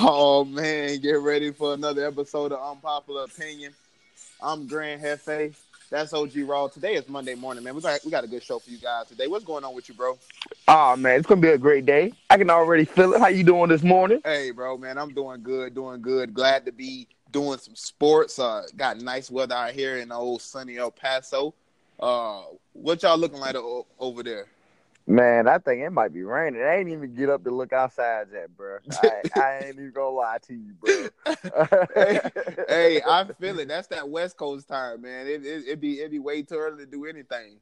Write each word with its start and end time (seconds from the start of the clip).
Oh 0.02 0.46
man, 0.46 0.98
get 1.00 1.20
ready 1.20 1.52
for 1.52 1.74
another 1.74 2.06
episode 2.06 2.52
of 2.52 2.70
Unpopular 2.72 3.24
Opinion. 3.24 3.74
I'm 4.42 4.66
Grand 4.66 5.02
Hefe. 5.02 5.54
That's 5.90 6.14
OG 6.14 6.36
Raw. 6.46 6.68
Today 6.68 6.94
is 6.94 7.06
Monday 7.06 7.34
morning, 7.34 7.62
man. 7.62 7.74
We 7.74 7.82
got 7.82 8.00
we 8.02 8.10
got 8.10 8.24
a 8.24 8.26
good 8.26 8.42
show 8.42 8.58
for 8.58 8.70
you 8.70 8.78
guys 8.78 9.08
today. 9.08 9.26
What's 9.26 9.44
going 9.44 9.62
on 9.62 9.74
with 9.74 9.90
you, 9.90 9.94
bro? 9.94 10.16
Oh 10.68 10.96
man, 10.96 11.18
it's 11.18 11.26
gonna 11.26 11.42
be 11.42 11.48
a 11.48 11.58
great 11.58 11.84
day. 11.84 12.14
I 12.30 12.38
can 12.38 12.48
already 12.48 12.86
feel 12.86 13.12
it. 13.12 13.20
How 13.20 13.26
you 13.28 13.44
doing 13.44 13.68
this 13.68 13.82
morning? 13.82 14.22
Hey, 14.24 14.52
bro, 14.52 14.78
man, 14.78 14.96
I'm 14.96 15.12
doing 15.12 15.42
good, 15.42 15.74
doing 15.74 16.00
good. 16.00 16.32
Glad 16.32 16.64
to 16.64 16.72
be 16.72 17.06
doing 17.30 17.58
some 17.58 17.76
sports. 17.76 18.38
Uh, 18.38 18.62
got 18.78 19.02
nice 19.02 19.30
weather 19.30 19.54
out 19.54 19.72
here 19.72 19.98
in 19.98 20.08
the 20.08 20.14
old 20.14 20.40
sunny 20.40 20.78
El 20.78 20.92
Paso. 20.92 21.52
Uh, 21.98 22.44
what 22.72 23.02
y'all 23.02 23.18
looking 23.18 23.40
like 23.40 23.54
over 23.98 24.22
there? 24.22 24.46
Man, 25.06 25.48
I 25.48 25.58
think 25.58 25.82
it 25.82 25.90
might 25.90 26.12
be 26.12 26.22
raining. 26.22 26.62
I 26.62 26.76
ain't 26.76 26.88
even 26.88 27.14
get 27.14 27.30
up 27.30 27.42
to 27.44 27.50
look 27.50 27.72
outside 27.72 28.28
yet, 28.32 28.56
bro. 28.56 28.78
I, 29.02 29.22
I 29.34 29.58
ain't 29.64 29.74
even 29.76 29.92
gonna 29.92 30.10
lie 30.10 30.38
to 30.46 30.54
you, 30.54 30.74
bro. 30.78 31.08
hey, 31.94 32.20
hey, 32.68 33.02
I 33.06 33.24
feel 33.40 33.58
it. 33.58 33.68
That's 33.68 33.88
that 33.88 34.08
West 34.08 34.36
Coast 34.36 34.68
time, 34.68 35.02
man. 35.02 35.26
It 35.26 35.44
it 35.44 35.64
it 35.66 35.80
be 35.80 35.94
it 35.94 36.10
be 36.10 36.18
way 36.18 36.42
too 36.42 36.56
early 36.56 36.84
to 36.84 36.90
do 36.90 37.06
anything. 37.06 37.58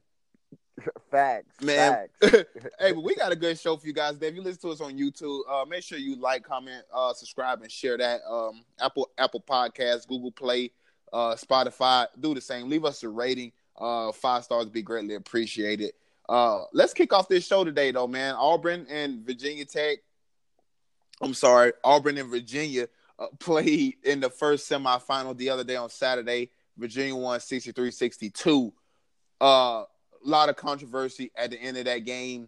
Facts, 1.11 1.61
Man. 1.61 2.07
facts. 2.21 2.45
hey, 2.79 2.93
but 2.93 3.03
we 3.03 3.15
got 3.15 3.31
a 3.31 3.35
good 3.35 3.59
show 3.59 3.75
for 3.75 3.85
you 3.85 3.93
guys. 3.93 4.17
If 4.21 4.35
you 4.35 4.41
listen 4.41 4.61
to 4.61 4.69
us 4.69 4.81
on 4.81 4.97
YouTube, 4.97 5.41
uh, 5.49 5.65
make 5.65 5.83
sure 5.83 5.97
you 5.97 6.15
like, 6.15 6.43
comment, 6.43 6.83
uh, 6.93 7.13
subscribe, 7.13 7.61
and 7.61 7.71
share 7.71 7.97
that. 7.97 8.21
Um, 8.29 8.63
Apple 8.79 9.09
Apple 9.17 9.43
Podcasts, 9.47 10.07
Google 10.07 10.31
Play, 10.31 10.71
uh, 11.11 11.35
Spotify, 11.35 12.07
do 12.19 12.33
the 12.33 12.41
same. 12.41 12.69
Leave 12.69 12.85
us 12.85 13.03
a 13.03 13.09
rating. 13.09 13.51
Uh, 13.77 14.11
five 14.11 14.43
stars 14.43 14.65
would 14.65 14.73
be 14.73 14.81
greatly 14.81 15.15
appreciated. 15.15 15.93
Uh, 16.29 16.65
let's 16.73 16.93
kick 16.93 17.11
off 17.11 17.27
this 17.27 17.47
show 17.47 17.63
today, 17.63 17.91
though, 17.91 18.05
man. 18.05 18.35
Auburn 18.35 18.85
and 18.87 19.25
Virginia 19.25 19.65
Tech. 19.65 19.97
I'm 21.21 21.33
sorry, 21.33 21.73
Auburn 21.83 22.19
and 22.19 22.29
Virginia 22.29 22.87
uh, 23.17 23.27
played 23.39 23.95
in 24.03 24.19
the 24.19 24.29
first 24.29 24.69
semifinal 24.69 25.35
the 25.35 25.49
other 25.49 25.63
day 25.63 25.75
on 25.75 25.89
Saturday. 25.89 26.51
Virginia 26.77 27.15
won 27.15 27.39
63-62. 27.39 28.71
Uh, 29.41 29.45
a 29.45 29.85
lot 30.23 30.49
of 30.49 30.55
controversy 30.55 31.31
at 31.35 31.49
the 31.49 31.59
end 31.59 31.77
of 31.77 31.85
that 31.85 32.05
game. 32.05 32.47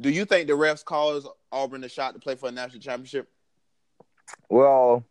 Do 0.00 0.10
you 0.10 0.24
think 0.24 0.48
the 0.48 0.54
refs 0.54 0.84
caused 0.84 1.28
Auburn 1.52 1.84
a 1.84 1.88
shot 1.88 2.14
to 2.14 2.20
play 2.20 2.34
for 2.34 2.48
a 2.48 2.52
national 2.52 2.82
championship? 2.82 3.28
well, 4.50 5.04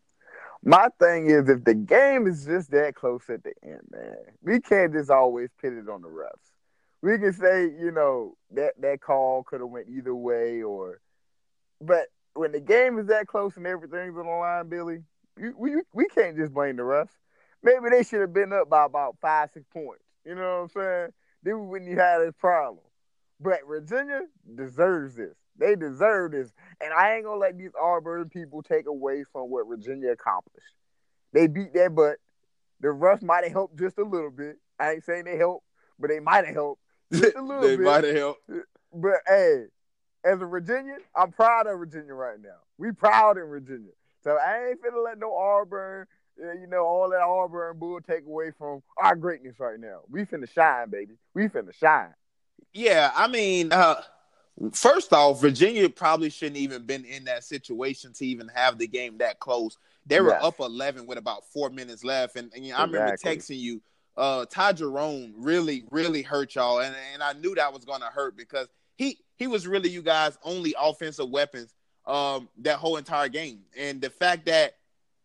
my 0.62 0.90
thing 1.00 1.28
is, 1.28 1.48
if 1.48 1.64
the 1.64 1.74
game 1.74 2.28
is 2.28 2.46
just 2.46 2.72
that 2.72 2.94
close 2.96 3.22
at 3.30 3.44
the 3.44 3.54
end, 3.64 3.82
man, 3.90 4.18
we 4.44 4.60
can't 4.60 4.92
just 4.92 5.10
always 5.10 5.50
pit 5.62 5.74
it 5.74 5.88
on 5.88 6.02
the 6.02 6.10
refs. 6.10 6.55
We 7.06 7.20
can 7.20 7.34
say, 7.34 7.66
you 7.66 7.92
know, 7.92 8.36
that 8.56 8.74
that 8.82 9.00
call 9.00 9.44
could 9.44 9.60
have 9.60 9.70
went 9.70 9.90
either 9.96 10.16
way, 10.16 10.64
or, 10.64 11.02
but 11.80 12.08
when 12.34 12.52
the 12.52 12.60
game 12.60 12.98
is 12.98 13.06
that 13.10 13.28
close 13.28 13.56
and 13.58 13.68
everything's 13.68 14.18
on 14.18 14.26
the 14.26 14.32
line, 14.32 14.70
Billy, 14.70 15.04
you, 15.40 15.54
we 15.56 15.76
we 15.94 16.08
can't 16.08 16.36
just 16.36 16.52
blame 16.52 16.78
the 16.78 16.82
refs. 16.82 17.10
Maybe 17.62 17.92
they 17.92 18.02
should 18.02 18.22
have 18.22 18.34
been 18.34 18.52
up 18.52 18.72
by 18.72 18.86
about 18.86 19.18
five, 19.22 19.52
six 19.54 19.68
points. 19.72 20.04
You 20.26 20.34
know 20.34 20.42
what 20.42 20.64
I'm 20.64 20.70
saying? 20.70 21.10
Then 21.44 21.60
we 21.60 21.68
wouldn't 21.68 21.92
have 21.92 22.00
had 22.00 22.22
this 22.22 22.34
problem. 22.40 22.84
But 23.40 23.60
Virginia 23.68 24.22
deserves 24.56 25.14
this. 25.14 25.36
They 25.60 25.76
deserve 25.76 26.32
this. 26.32 26.52
And 26.82 26.92
I 26.92 27.14
ain't 27.14 27.26
gonna 27.26 27.38
let 27.40 27.56
these 27.56 27.74
Auburn 27.80 28.30
people 28.30 28.64
take 28.64 28.88
away 28.88 29.26
from 29.32 29.52
what 29.52 29.68
Virginia 29.68 30.10
accomplished. 30.10 30.74
They 31.34 31.46
beat 31.46 31.72
their 31.72 31.92
butt. 31.92 32.18
The 32.82 32.88
refs 32.88 33.22
might 33.22 33.44
have 33.44 33.54
helped 33.54 33.78
just 33.78 34.00
a 34.00 34.04
little 34.04 34.32
bit. 34.32 34.56
I 34.80 34.94
ain't 34.94 35.06
saying 35.06 35.26
they 35.26 35.38
helped, 35.38 35.68
but 36.00 36.10
they 36.10 36.20
might 36.20 36.46
have 36.46 36.56
helped 36.56 36.82
they 37.12 37.32
bit. 37.32 37.80
might 37.80 38.04
have 38.04 38.16
helped. 38.16 38.50
But 38.94 39.22
hey, 39.28 39.66
as 40.24 40.42
a 40.42 40.46
Virginian, 40.46 41.00
I'm 41.16 41.32
proud 41.32 41.68
of 41.68 41.78
Virginia 41.80 42.14
right 42.14 42.42
now. 42.42 42.58
We 42.78 42.92
proud 42.92 43.38
in 43.38 43.46
Virginia. 43.46 43.92
So 44.24 44.38
I 44.38 44.70
ain't 44.70 44.82
finna 44.82 45.04
let 45.04 45.20
no 45.20 45.36
Auburn, 45.36 46.08
uh, 46.44 46.54
you 46.54 46.68
know, 46.68 46.84
all 46.84 47.10
that 47.12 47.22
Auburn 47.22 47.78
bull 47.78 48.00
take 48.02 48.26
away 48.26 48.52
from 48.58 48.82
our 48.98 49.16
greatness 49.16 49.60
right 49.60 49.80
now. 49.80 50.00
We 50.10 50.26
finna 50.26 50.50
shine, 50.52 50.90
baby. 50.90 51.16
We 51.34 51.48
finna 51.48 51.74
shine. 51.74 52.14
Yeah, 52.74 53.12
I 53.16 53.28
mean, 53.28 53.72
uh, 53.72 54.02
first 54.74 55.14
off, 55.14 55.40
Virginia 55.40 55.90
probably 55.90 56.30
shouldn't 56.30 56.58
even 56.58 56.86
been 56.86 57.06
in 57.06 57.26
that 57.26 57.44
situation 57.44 58.14
to 58.14 58.26
even 58.26 58.50
have 58.54 58.78
the 58.78 58.88
game 58.88 59.20
that 59.20 59.40
close. 59.40 59.78
They 60.06 60.20
were 60.22 60.32
Yes. 60.32 60.44
up 60.44 60.60
eleven 60.60 61.06
with 61.06 61.18
about 61.18 61.46
four 61.54 61.70
minutes 61.70 62.04
left, 62.04 62.36
and, 62.36 62.52
and 62.54 62.66
you 62.66 62.72
know, 62.74 62.80
I 62.80 62.86
remember 62.86 63.14
Exactly. 63.14 63.56
texting 63.56 63.60
you. 63.60 63.82
Uh, 64.18 64.46
Ty 64.46 64.74
Jerome 64.74 65.34
really, 65.38 65.84
really 65.92 66.22
hurt 66.22 66.56
y'all, 66.56 66.80
and 66.80 66.96
and 67.14 67.22
I 67.22 67.34
knew 67.34 67.54
that 67.56 67.74
was 67.74 67.86
gonna 67.86 68.06
hurt 68.06 68.38
because 68.38 68.68
he 68.96 69.20
he 69.36 69.48
was 69.48 69.68
really 69.68 69.90
you 69.90 70.02
guys' 70.02 70.38
only 70.44 70.74
offensive 70.80 71.30
weapons 71.30 71.74
um 72.06 72.48
that 72.60 72.78
whole 72.78 72.98
entire 72.98 73.30
game, 73.30 73.62
and 73.78 74.02
the 74.02 74.10
fact 74.10 74.46
that 74.46 74.76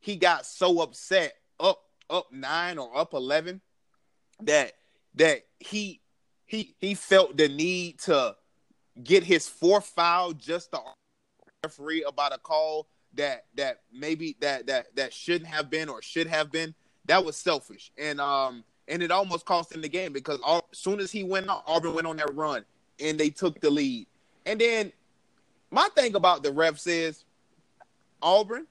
he 0.00 0.16
got 0.16 0.44
so 0.44 0.80
upset 0.80 1.34
up 1.60 1.82
up 2.08 2.32
nine 2.32 2.78
or 2.78 2.96
up 2.96 3.14
eleven 3.14 3.60
that 4.42 4.72
that 5.14 5.42
he 5.60 6.00
he 6.46 6.74
he 6.78 6.94
felt 6.94 7.36
the 7.36 7.48
need 7.48 7.98
to 8.00 8.34
get 9.02 9.22
his 9.22 9.48
fourth 9.48 9.86
foul 9.86 10.32
just 10.32 10.72
to 10.72 10.80
referee 11.62 12.02
about 12.02 12.32
a 12.32 12.38
call 12.38 12.88
that 13.14 13.44
that 13.54 13.80
maybe 13.92 14.36
that 14.40 14.66
that 14.66 14.94
that 14.96 15.12
shouldn't 15.12 15.48
have 15.48 15.70
been 15.70 15.88
or 15.88 16.02
should 16.02 16.26
have 16.26 16.50
been 16.50 16.74
that 17.06 17.24
was 17.24 17.36
selfish. 17.36 17.92
And 17.98 18.20
um 18.20 18.64
and 18.90 19.02
it 19.02 19.10
almost 19.10 19.46
cost 19.46 19.72
him 19.72 19.80
the 19.80 19.88
game 19.88 20.12
because 20.12 20.40
as 20.46 20.62
soon 20.72 21.00
as 21.00 21.10
he 21.10 21.22
went 21.22 21.48
out 21.48 21.62
Auburn 21.66 21.94
went 21.94 22.06
on 22.06 22.16
that 22.18 22.34
run 22.34 22.64
and 23.02 23.18
they 23.18 23.30
took 23.30 23.60
the 23.60 23.70
lead 23.70 24.06
and 24.44 24.60
then 24.60 24.92
my 25.70 25.88
thing 25.94 26.14
about 26.14 26.42
the 26.42 26.50
refs 26.50 26.86
is 26.86 27.24
Auburn 28.20 28.66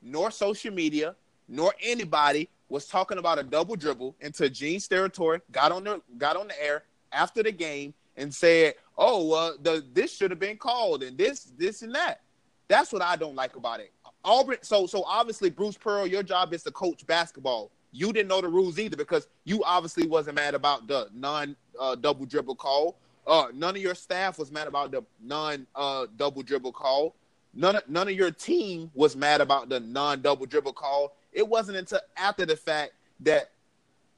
nor 0.00 0.30
social 0.30 0.72
media 0.72 1.14
nor 1.48 1.74
anybody 1.82 2.48
was 2.68 2.86
talking 2.86 3.18
about 3.18 3.38
a 3.38 3.42
double 3.42 3.76
dribble 3.76 4.16
until 4.22 4.48
Gene 4.48 4.80
Steratore 4.80 5.40
got 5.52 5.72
on 5.72 5.84
the 5.84 6.00
got 6.18 6.36
on 6.36 6.48
the 6.48 6.62
air 6.62 6.84
after 7.12 7.42
the 7.42 7.52
game 7.52 7.94
and 8.16 8.34
said, 8.34 8.74
"Oh, 8.96 9.32
uh, 9.32 9.52
the 9.62 9.84
this 9.92 10.14
should 10.14 10.30
have 10.30 10.40
been 10.40 10.56
called 10.56 11.02
and 11.02 11.16
this 11.16 11.52
this 11.56 11.82
and 11.82 11.94
that." 11.94 12.20
That's 12.68 12.92
what 12.92 13.02
I 13.02 13.16
don't 13.16 13.34
like 13.34 13.56
about 13.56 13.80
it. 13.80 13.92
Auburn. 14.24 14.58
So 14.62 14.86
so 14.86 15.04
obviously, 15.04 15.50
Bruce 15.50 15.76
Pearl, 15.76 16.06
your 16.06 16.22
job 16.22 16.54
is 16.54 16.62
to 16.64 16.70
coach 16.70 17.06
basketball. 17.06 17.70
You 17.94 18.12
didn't 18.12 18.28
know 18.28 18.40
the 18.40 18.48
rules 18.48 18.78
either 18.78 18.96
because 18.96 19.28
you 19.44 19.62
obviously 19.64 20.06
wasn't 20.08 20.36
mad 20.36 20.54
about 20.54 20.88
the 20.88 21.08
non 21.14 21.54
uh, 21.80 21.94
double 21.94 22.26
dribble 22.26 22.56
call. 22.56 22.96
Uh, 23.26 23.46
none 23.54 23.76
of 23.76 23.82
your 23.82 23.94
staff 23.94 24.38
was 24.38 24.50
mad 24.50 24.66
about 24.66 24.90
the 24.90 25.02
non 25.22 25.66
uh, 25.76 26.06
double 26.16 26.42
dribble 26.42 26.72
call. 26.72 27.14
None 27.54 27.76
of, 27.76 27.88
none 27.88 28.08
of 28.08 28.14
your 28.14 28.32
team 28.32 28.90
was 28.94 29.14
mad 29.14 29.40
about 29.40 29.68
the 29.68 29.78
non 29.78 30.22
double 30.22 30.44
dribble 30.44 30.72
call. 30.72 31.16
It 31.32 31.46
wasn't 31.46 31.78
until 31.78 32.00
after 32.16 32.44
the 32.44 32.56
fact 32.56 32.94
that 33.20 33.50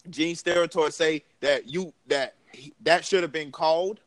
Gene 0.09 0.35
Steratore 0.37 0.91
say 0.93 1.23
that 1.41 1.69
you 1.69 1.93
that 2.07 2.35
he- 2.53 2.73
that 2.83 3.05
should 3.05 3.23
have 3.23 3.33
been 3.33 3.53
called. 3.53 4.01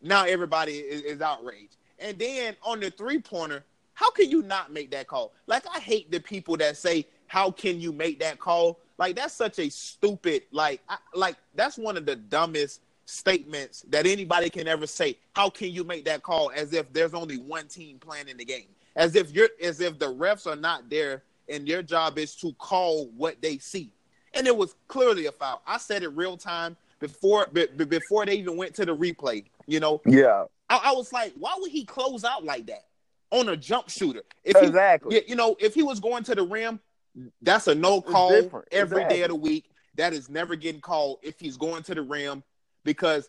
Now 0.00 0.24
everybody 0.24 0.74
is, 0.74 1.02
is 1.02 1.20
outraged. 1.20 1.76
And 1.98 2.18
then 2.18 2.56
on 2.62 2.80
the 2.80 2.90
three 2.90 3.18
pointer, 3.18 3.64
how 3.94 4.10
can 4.10 4.30
you 4.30 4.42
not 4.42 4.72
make 4.72 4.90
that 4.92 5.08
call? 5.08 5.32
Like 5.48 5.64
I 5.72 5.80
hate 5.80 6.10
the 6.10 6.20
people 6.20 6.56
that 6.58 6.76
say, 6.76 7.06
"How 7.26 7.50
can 7.50 7.80
you 7.80 7.92
make 7.92 8.20
that 8.20 8.38
call?" 8.38 8.78
Like 9.02 9.16
that's 9.16 9.34
such 9.34 9.58
a 9.58 9.68
stupid 9.68 10.44
like 10.52 10.80
I, 10.88 10.96
like 11.14 11.36
that's 11.54 11.76
one 11.76 11.96
of 11.96 12.06
the 12.06 12.16
dumbest 12.16 12.80
statements 13.04 13.84
that 13.88 14.06
anybody 14.06 14.48
can 14.48 14.66
ever 14.66 14.86
say. 14.86 15.18
How 15.34 15.50
can 15.50 15.70
you 15.70 15.84
make 15.84 16.04
that 16.06 16.22
call 16.22 16.50
as 16.54 16.72
if 16.72 16.90
there's 16.92 17.12
only 17.12 17.36
one 17.36 17.68
team 17.68 17.98
playing 17.98 18.28
in 18.28 18.36
the 18.36 18.44
game? 18.44 18.68
as 18.96 19.16
if 19.16 19.32
you're 19.32 19.48
as 19.62 19.80
if 19.80 19.98
the 19.98 20.12
refs 20.12 20.46
are 20.46 20.56
not 20.56 20.88
there 20.90 21.22
and 21.48 21.66
their 21.66 21.82
job 21.82 22.18
is 22.18 22.34
to 22.36 22.52
call 22.54 23.06
what 23.16 23.40
they 23.40 23.58
see. 23.58 23.92
And 24.34 24.46
it 24.46 24.56
was 24.56 24.74
clearly 24.88 25.26
a 25.26 25.32
foul. 25.32 25.62
I 25.66 25.78
said 25.78 26.02
it 26.02 26.08
real 26.08 26.36
time 26.36 26.76
before 27.00 27.48
b- 27.52 27.66
before 27.66 28.24
they 28.24 28.34
even 28.34 28.56
went 28.56 28.74
to 28.76 28.86
the 28.86 28.96
replay. 28.96 29.44
You 29.66 29.80
know, 29.80 30.00
yeah. 30.06 30.44
I, 30.70 30.80
I, 30.84 30.92
was 30.92 31.12
like, 31.12 31.34
why 31.38 31.54
would 31.58 31.70
he 31.70 31.84
close 31.84 32.24
out 32.24 32.44
like 32.44 32.66
that 32.66 32.86
on 33.30 33.48
a 33.50 33.56
jump 33.56 33.90
shooter? 33.90 34.22
If 34.44 34.58
he, 34.58 34.66
exactly. 34.66 35.22
You 35.26 35.36
know, 35.36 35.56
if 35.60 35.74
he 35.74 35.82
was 35.82 36.00
going 36.00 36.24
to 36.24 36.34
the 36.34 36.44
rim, 36.44 36.80
that's 37.40 37.66
a 37.66 37.74
no 37.74 38.00
call 38.00 38.32
every 38.32 38.62
exactly. 38.72 39.04
day 39.16 39.22
of 39.22 39.28
the 39.28 39.34
week. 39.34 39.70
That 39.96 40.14
is 40.14 40.30
never 40.30 40.56
getting 40.56 40.80
called 40.80 41.18
if 41.22 41.38
he's 41.38 41.56
going 41.56 41.82
to 41.84 41.94
the 41.94 42.02
rim 42.02 42.42
because 42.84 43.28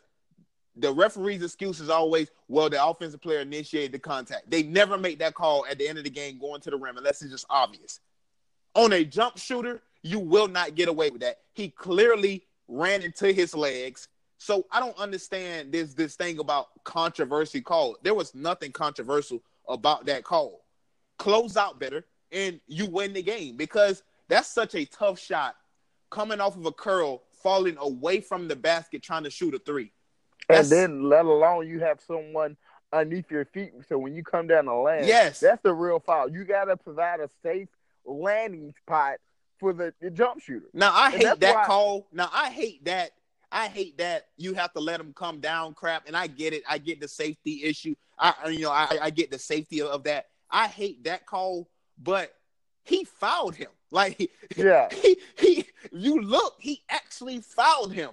the 0.76 0.92
referee's 0.92 1.44
excuse 1.44 1.80
is 1.80 1.90
always, 1.90 2.32
well, 2.48 2.70
the 2.70 2.84
offensive 2.84 3.22
player 3.22 3.40
initiated 3.40 3.92
the 3.92 4.00
contact. 4.00 4.50
They 4.50 4.64
never 4.64 4.98
make 4.98 5.20
that 5.20 5.36
call 5.36 5.66
at 5.70 5.78
the 5.78 5.88
end 5.88 5.98
of 5.98 6.04
the 6.04 6.10
game 6.10 6.40
going 6.40 6.62
to 6.62 6.70
the 6.70 6.78
rim 6.78 6.98
unless 6.98 7.22
it's 7.22 7.32
just 7.32 7.46
obvious. 7.50 8.00
On 8.76 8.92
a 8.94 9.04
jump 9.04 9.38
shooter, 9.38 9.82
you 10.02 10.20
will 10.20 10.48
not 10.48 10.76
get 10.76 10.90
away 10.90 11.10
with 11.10 11.22
that. 11.22 11.40
He 11.54 11.70
clearly 11.70 12.46
ran 12.68 13.02
into 13.02 13.32
his 13.32 13.54
legs. 13.54 14.08
So 14.40 14.66
I 14.72 14.80
don't 14.80 14.98
understand 14.98 15.72
this 15.72 15.94
this 15.94 16.16
thing 16.16 16.40
about 16.40 16.68
controversy 16.84 17.62
call. 17.62 17.98
There 18.02 18.14
was 18.14 18.34
nothing 18.34 18.72
controversial 18.72 19.42
about 19.70 20.06
that 20.08 20.24
call. 20.24 20.66
Close 21.18 21.56
out 21.56 21.80
better 21.80 22.06
and 22.34 22.60
you 22.68 22.88
win 22.88 23.14
the 23.14 23.22
game 23.22 23.56
because 23.56 24.04
that's 24.28 24.48
such 24.48 24.76
a 24.76 24.86
tough 24.86 25.20
shot 25.20 25.56
coming 26.10 26.42
off 26.42 26.56
of 26.56 26.66
a 26.66 26.72
curl, 26.72 27.24
falling 27.42 27.78
away 27.80 28.22
from 28.22 28.48
the 28.48 28.56
basket 28.56 29.02
trying 29.02 29.24
to 29.24 29.30
shoot 29.30 29.54
a 29.54 29.60
three. 29.60 29.92
That's, 30.50 30.70
and 30.70 30.80
then 30.80 31.10
let 31.10 31.26
alone 31.26 31.68
you 31.68 31.80
have 31.80 32.00
someone 32.06 32.58
underneath 32.92 33.32
your 33.32 33.46
feet. 33.46 33.72
So 33.88 33.98
when 33.98 34.14
you 34.14 34.24
come 34.24 34.48
down 34.48 34.66
the 34.66 34.74
land, 34.74 35.06
yes, 35.06 35.40
that's 35.40 35.62
the 35.64 35.74
real 35.74 36.00
foul. 36.00 36.30
You 36.30 36.44
got 36.44 36.66
to 36.66 36.78
provide 36.78 37.20
a 37.20 37.30
safe 37.42 37.70
landing 38.06 38.74
spot 38.82 39.18
for 39.60 39.74
the, 39.74 39.94
the 40.02 40.10
jump 40.10 40.42
shooter. 40.42 40.68
Now 40.74 40.92
I 40.94 41.12
and 41.12 41.24
hate 41.24 41.40
that 41.40 41.56
why... 41.56 41.66
call. 41.66 42.08
Now 42.12 42.30
I 42.32 42.50
hate 42.50 42.86
that. 42.86 43.12
I 43.52 43.68
hate 43.68 44.00
that 44.00 44.28
you 44.36 44.56
have 44.56 44.74
to 44.74 44.80
let 44.80 44.98
them 44.98 45.14
come 45.16 45.40
down 45.40 45.74
crap. 45.76 46.08
And 46.08 46.18
I 46.18 46.28
get 46.28 46.54
it. 46.54 46.64
I 46.68 46.80
get 46.80 47.00
the 47.00 47.08
safety 47.08 47.64
issue. 47.64 47.96
I 48.18 48.50
you 48.50 48.62
know 48.62 48.72
I, 48.72 48.98
I 49.02 49.10
get 49.10 49.32
the 49.32 49.40
safety 49.40 49.82
of, 49.82 49.88
of 49.88 50.04
that. 50.04 50.28
I 50.52 50.68
hate 50.68 51.06
that 51.06 51.26
call, 51.26 51.68
but 52.02 52.34
he 52.84 53.04
fouled 53.04 53.56
him. 53.56 53.70
Like 53.92 54.32
yeah, 54.56 54.90
he 55.02 55.18
he 55.38 55.66
you 55.92 56.22
look, 56.22 56.56
he 56.60 56.82
actually 56.90 57.40
fouled 57.42 57.94
him. 57.94 58.12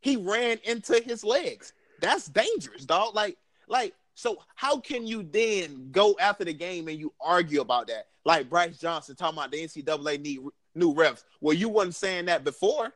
He 0.00 0.16
ran 0.16 0.58
into 0.64 1.00
his 1.00 1.24
legs. 1.24 1.72
That's 2.00 2.26
dangerous, 2.26 2.84
dog. 2.84 3.14
Like 3.14 3.36
like 3.68 3.94
so 4.14 4.38
how 4.54 4.78
can 4.78 5.06
you 5.06 5.22
then 5.22 5.88
go 5.90 6.16
after 6.20 6.44
the 6.44 6.52
game 6.52 6.88
and 6.88 6.98
you 6.98 7.12
argue 7.20 7.60
about 7.60 7.86
that? 7.88 8.08
Like 8.24 8.50
Bryce 8.50 8.78
Johnson 8.78 9.16
talking 9.16 9.38
about 9.38 9.50
the 9.50 9.58
NCAA 9.58 10.20
need 10.20 10.40
new 10.74 10.94
refs. 10.94 11.24
Well, 11.40 11.54
you 11.54 11.68
wasn't 11.68 11.94
saying 11.94 12.26
that 12.26 12.44
before. 12.44 12.92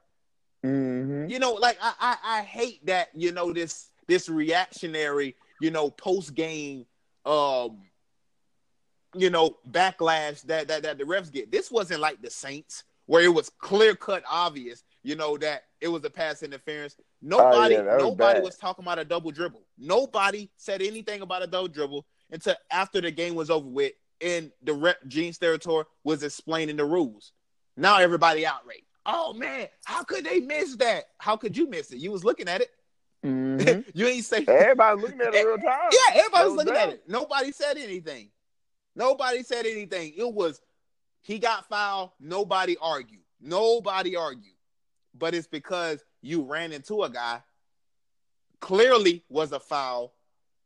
Mm-hmm. 0.64 1.28
You 1.28 1.38
know, 1.38 1.54
like 1.54 1.78
I, 1.80 1.94
I 1.98 2.38
I 2.38 2.42
hate 2.42 2.84
that, 2.86 3.08
you 3.14 3.32
know, 3.32 3.52
this 3.52 3.90
this 4.06 4.28
reactionary, 4.28 5.36
you 5.60 5.70
know, 5.70 5.90
post 5.90 6.34
game 6.34 6.86
um 7.24 7.78
you 9.16 9.30
know, 9.30 9.56
backlash 9.70 10.42
that, 10.42 10.68
that 10.68 10.82
that 10.82 10.98
the 10.98 11.04
refs 11.04 11.32
get. 11.32 11.50
This 11.50 11.70
wasn't 11.70 12.00
like 12.00 12.20
the 12.22 12.30
Saints 12.30 12.84
where 13.06 13.22
it 13.22 13.32
was 13.32 13.50
clear 13.58 13.94
cut 13.94 14.22
obvious, 14.28 14.82
you 15.02 15.14
know, 15.14 15.36
that 15.38 15.64
it 15.80 15.88
was 15.88 16.04
a 16.04 16.10
pass 16.10 16.42
interference. 16.42 16.96
Nobody, 17.22 17.76
oh, 17.76 17.84
yeah, 17.84 17.94
was 17.94 18.02
nobody 18.02 18.38
bad. 18.38 18.44
was 18.44 18.56
talking 18.56 18.84
about 18.84 18.98
a 18.98 19.04
double 19.04 19.30
dribble. 19.30 19.62
Nobody 19.78 20.50
said 20.56 20.82
anything 20.82 21.22
about 21.22 21.42
a 21.42 21.46
double 21.46 21.68
dribble 21.68 22.04
until 22.30 22.54
after 22.70 23.00
the 23.00 23.10
game 23.10 23.34
was 23.34 23.50
over 23.50 23.68
with, 23.68 23.92
and 24.20 24.50
the 24.62 24.72
rep 24.72 24.98
Gene 25.06 25.32
Steratore 25.32 25.84
was 26.04 26.22
explaining 26.22 26.76
the 26.76 26.84
rules. 26.84 27.32
Now 27.76 27.98
everybody 27.98 28.46
outraged. 28.46 28.84
Oh 29.04 29.32
man, 29.32 29.68
how 29.84 30.02
could 30.02 30.24
they 30.24 30.40
miss 30.40 30.76
that? 30.76 31.04
How 31.18 31.36
could 31.36 31.56
you 31.56 31.68
miss 31.68 31.92
it? 31.92 31.98
You 31.98 32.10
was 32.10 32.24
looking 32.24 32.48
at 32.48 32.60
it. 32.60 32.70
Mm-hmm. 33.24 33.80
you 33.94 34.06
ain't 34.06 34.24
say 34.24 34.44
everybody 34.48 35.00
looking 35.00 35.20
at 35.20 35.34
it 35.34 35.46
real 35.46 35.56
time. 35.58 35.90
Yeah, 35.92 36.20
everybody 36.20 36.44
was 36.44 36.54
looking 36.56 36.76
at 36.76 36.88
it. 36.90 37.02
Nobody 37.08 37.52
said 37.52 37.76
anything. 37.76 38.30
Nobody 38.96 39.44
said 39.44 39.66
anything. 39.66 40.14
It 40.16 40.32
was 40.32 40.60
he 41.22 41.38
got 41.38 41.68
fouled. 41.68 42.10
Nobody 42.18 42.76
argued. 42.80 43.20
Nobody 43.40 44.16
argued. 44.16 44.54
But 45.16 45.34
it's 45.34 45.46
because 45.46 46.04
you 46.22 46.42
ran 46.42 46.72
into 46.72 47.04
a 47.04 47.10
guy 47.10 47.42
clearly 48.60 49.22
was 49.28 49.52
a 49.52 49.60
foul, 49.60 50.12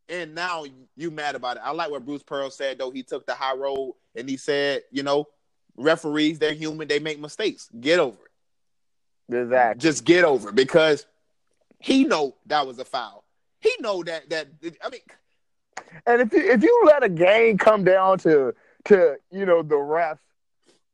and 0.09 0.35
now 0.35 0.65
you 0.97 1.11
mad 1.11 1.35
about 1.35 1.57
it. 1.57 1.63
I 1.65 1.73
like 1.73 1.91
what 1.91 2.05
Bruce 2.05 2.23
Pearl 2.23 2.51
said 2.51 2.79
though. 2.79 2.91
He 2.91 3.03
took 3.03 3.27
the 3.27 3.35
high 3.35 3.55
road 3.55 3.95
and 4.15 4.29
he 4.29 4.37
said, 4.37 4.83
you 4.91 5.03
know, 5.03 5.27
referees 5.77 6.39
they're 6.39 6.53
human. 6.53 6.89
They 6.89 6.99
make 6.99 7.21
mistakes. 7.21 7.69
Get 7.81 7.99
over 7.99 8.17
it. 8.17 9.37
Exactly. 9.37 9.81
Just 9.81 10.05
get 10.05 10.25
over 10.25 10.49
it 10.49 10.55
because 10.55 11.07
he 11.79 12.05
know 12.05 12.35
that 12.47 12.67
was 12.67 12.79
a 12.79 12.85
foul. 12.85 13.25
He 13.61 13.73
know 13.81 14.03
that 14.03 14.31
that 14.31 14.49
I 14.85 14.89
mean 14.89 15.01
and 16.07 16.21
if 16.23 16.33
you 16.33 16.41
if 16.41 16.63
you 16.63 16.83
let 16.87 17.03
a 17.03 17.09
game 17.09 17.59
come 17.59 17.85
down 17.85 18.19
to 18.19 18.55
to 18.87 19.17
you 19.31 19.47
know 19.47 19.63
the 19.63 19.77
refs, 19.77 20.19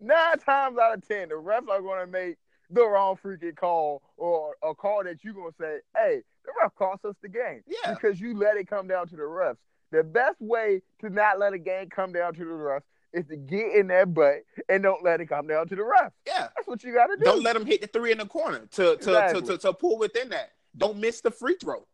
nine 0.00 0.38
times 0.38 0.78
out 0.78 0.96
of 0.96 1.06
ten, 1.06 1.28
the 1.28 1.34
refs 1.34 1.69
are 1.69 1.81
going 1.81 2.04
to 2.04 2.10
make 2.10 2.37
the 2.70 2.84
wrong 2.84 3.16
freaking 3.22 3.56
call 3.56 4.02
or 4.16 4.54
a 4.62 4.75
call 4.75 5.04
that 5.04 5.22
you're 5.22 5.34
going 5.34 5.52
to 5.52 5.56
say, 5.58 5.78
"Hey, 5.96 6.22
the 6.44 6.52
ref 6.60 6.75
cost 6.75 7.04
us 7.04 7.14
the 7.22 7.28
game," 7.28 7.62
yeah, 7.66 7.94
because 7.94 8.20
you 8.20 8.37
let 8.37 8.56
it 8.56 8.69
come 8.69 8.88
down 8.88 9.08
to 9.08 9.16
the 9.16 9.22
refs. 9.22 9.56
The 9.93 10.02
best 10.02 10.40
way 10.40 10.82
to 11.00 11.10
not 11.10 11.38
let 11.38 11.52
a 11.52 11.58
game 11.58 11.88
come 11.88 12.12
down 12.12 12.34
to 12.34 12.40
the 12.40 12.50
refs 12.50 12.82
is 13.12 13.26
to 13.28 13.37
get 13.37 13.72
in 13.75 13.87
that 13.87 14.12
butt 14.12 14.43
and 14.69 14.82
don't 14.82 15.02
let 15.02 15.20
it 15.20 15.26
come 15.26 15.46
down 15.46 15.69
to 15.69 15.76
the 15.76 15.82
refs. 15.82 16.10
Yeah, 16.26 16.48
that's 16.54 16.66
what 16.66 16.82
you 16.82 16.93
got 16.93 17.06
to 17.06 17.16
do. 17.16 17.25
Don't 17.25 17.43
let 17.43 17.54
them 17.54 17.64
hit 17.64 17.81
the 17.81 17.87
three 17.87 18.12
in 18.12 18.19
the 18.19 18.26
corner 18.26 18.66
to 18.72 18.82
to, 18.82 18.94
exactly. 18.96 19.40
to, 19.43 19.46
to, 19.46 19.58
to 19.58 19.72
pull 19.72 19.98
within 19.98 20.31
that. 20.31 20.52
Don't 20.76 20.98
miss 20.98 21.20
the 21.20 21.31
free 21.31 21.56
throw. 21.60 21.87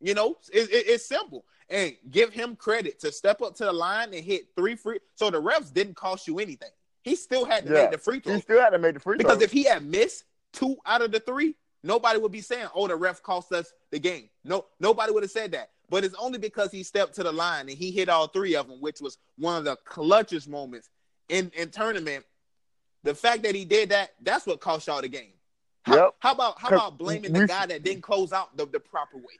You 0.00 0.14
know, 0.14 0.36
it, 0.52 0.70
it, 0.70 0.86
it's 0.88 1.06
simple 1.06 1.44
and 1.70 1.94
give 2.10 2.32
him 2.32 2.56
credit 2.56 3.00
to 3.00 3.12
step 3.12 3.42
up 3.42 3.54
to 3.56 3.64
the 3.64 3.72
line 3.72 4.12
and 4.12 4.24
hit 4.24 4.48
three 4.56 4.76
free. 4.76 4.98
So 5.14 5.30
the 5.30 5.40
refs 5.40 5.72
didn't 5.72 5.96
cost 5.96 6.26
you 6.26 6.38
anything. 6.38 6.70
He 7.02 7.16
still 7.16 7.44
had 7.44 7.66
to 7.66 7.72
yeah. 7.72 7.82
make 7.82 7.90
the 7.92 7.98
free 7.98 8.20
throw. 8.20 8.34
He 8.34 8.40
still 8.40 8.60
had 8.60 8.70
to 8.70 8.78
make 8.78 8.94
the 8.94 9.00
free 9.00 9.18
throw. 9.18 9.28
Because 9.28 9.42
if 9.42 9.52
he 9.52 9.64
had 9.64 9.84
missed 9.84 10.24
two 10.52 10.76
out 10.86 11.02
of 11.02 11.12
the 11.12 11.20
three, 11.20 11.54
nobody 11.82 12.18
would 12.18 12.32
be 12.32 12.40
saying, 12.40 12.68
"Oh, 12.74 12.88
the 12.88 12.96
ref 12.96 13.22
cost 13.22 13.52
us 13.52 13.72
the 13.90 13.98
game." 13.98 14.30
No, 14.44 14.66
nobody 14.80 15.12
would 15.12 15.22
have 15.22 15.30
said 15.30 15.52
that. 15.52 15.70
But 15.90 16.04
it's 16.04 16.14
only 16.14 16.38
because 16.38 16.72
he 16.72 16.82
stepped 16.82 17.14
to 17.16 17.22
the 17.22 17.32
line 17.32 17.68
and 17.68 17.78
he 17.78 17.90
hit 17.90 18.08
all 18.08 18.26
three 18.26 18.56
of 18.56 18.68
them, 18.68 18.80
which 18.80 19.00
was 19.00 19.18
one 19.36 19.58
of 19.58 19.64
the 19.64 19.76
clutchest 19.86 20.48
moments 20.48 20.88
in 21.28 21.50
in 21.54 21.70
tournament. 21.70 22.24
The 23.02 23.14
fact 23.14 23.42
that 23.42 23.54
he 23.54 23.66
did 23.66 23.90
that, 23.90 24.14
that's 24.22 24.46
what 24.46 24.60
cost 24.60 24.86
y'all 24.86 25.02
the 25.02 25.08
game. 25.08 25.34
How, 25.82 25.96
yep. 25.96 26.14
how 26.20 26.32
about 26.32 26.58
how 26.58 26.68
about 26.68 26.96
blaming 26.96 27.34
the 27.34 27.46
guy 27.46 27.66
that 27.66 27.82
didn't 27.82 28.02
close 28.02 28.32
out 28.32 28.56
the, 28.56 28.64
the 28.64 28.80
proper 28.80 29.18
way? 29.18 29.38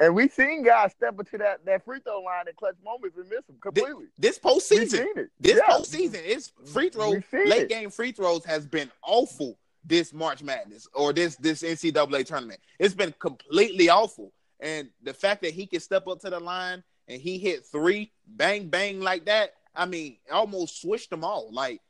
And 0.00 0.14
we 0.14 0.28
seen 0.28 0.62
guys 0.62 0.92
step 0.92 1.18
into 1.18 1.38
that, 1.38 1.64
that 1.64 1.84
free 1.84 1.98
throw 2.00 2.20
line 2.20 2.46
in 2.46 2.54
clutch 2.54 2.76
moments 2.84 3.16
and 3.16 3.28
miss 3.28 3.44
them 3.46 3.56
completely. 3.60 4.06
This, 4.16 4.38
this 4.38 4.38
postseason, 4.38 5.28
this 5.40 5.56
yeah. 5.56 5.74
postseason, 5.74 6.20
it's 6.24 6.52
free 6.66 6.88
throw 6.88 7.10
late 7.10 7.62
it. 7.62 7.68
game 7.68 7.90
free 7.90 8.12
throws 8.12 8.44
has 8.44 8.64
been 8.64 8.90
awful 9.02 9.58
this 9.84 10.12
March 10.12 10.42
Madness 10.42 10.86
or 10.94 11.12
this 11.12 11.36
this 11.36 11.62
NCAA 11.62 12.26
tournament. 12.26 12.60
It's 12.78 12.94
been 12.94 13.14
completely 13.18 13.88
awful. 13.88 14.32
And 14.60 14.88
the 15.02 15.14
fact 15.14 15.42
that 15.42 15.52
he 15.52 15.66
can 15.66 15.80
step 15.80 16.06
up 16.06 16.20
to 16.20 16.30
the 16.30 16.40
line 16.40 16.84
and 17.08 17.20
he 17.20 17.38
hit 17.38 17.66
three, 17.66 18.12
bang 18.26 18.68
bang 18.68 19.00
like 19.00 19.24
that, 19.26 19.54
I 19.74 19.86
mean, 19.86 20.18
almost 20.30 20.80
switched 20.80 21.10
them 21.10 21.24
all. 21.24 21.48
Like 21.52 21.80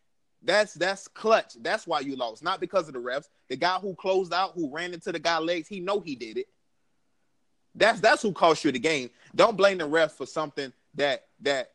that's 0.43 0.73
that's 0.75 1.09
clutch. 1.09 1.55
That's 1.61 1.87
why 1.87 2.01
you 2.01 2.17
lost, 2.17 2.43
not 2.43 2.61
because 2.61 2.89
of 2.89 2.95
the 2.95 3.01
refs. 3.01 3.29
The 3.49 3.57
guy 3.57 3.79
who 3.79 3.95
closed 3.95 4.33
out, 4.33 4.53
who 4.55 4.71
ran 4.73 4.95
into 4.95 5.13
the 5.13 5.19
guy 5.19 5.39
legs, 5.39 5.69
he 5.69 5.81
know 5.81 6.01
he 6.01 6.15
did 6.15 6.39
it. 6.39 6.47
That's 7.79 8.01
that's 8.01 8.23
who 8.23 8.33
cost 8.33 8.65
you 8.65 8.73
the 8.73 8.79
game. 8.79 9.11
Don't 9.35 9.57
blame 9.57 9.79
the 9.79 9.89
refs 9.89 10.13
for 10.13 10.27
something 10.27 10.73
that 10.95 11.27
that 11.41 11.73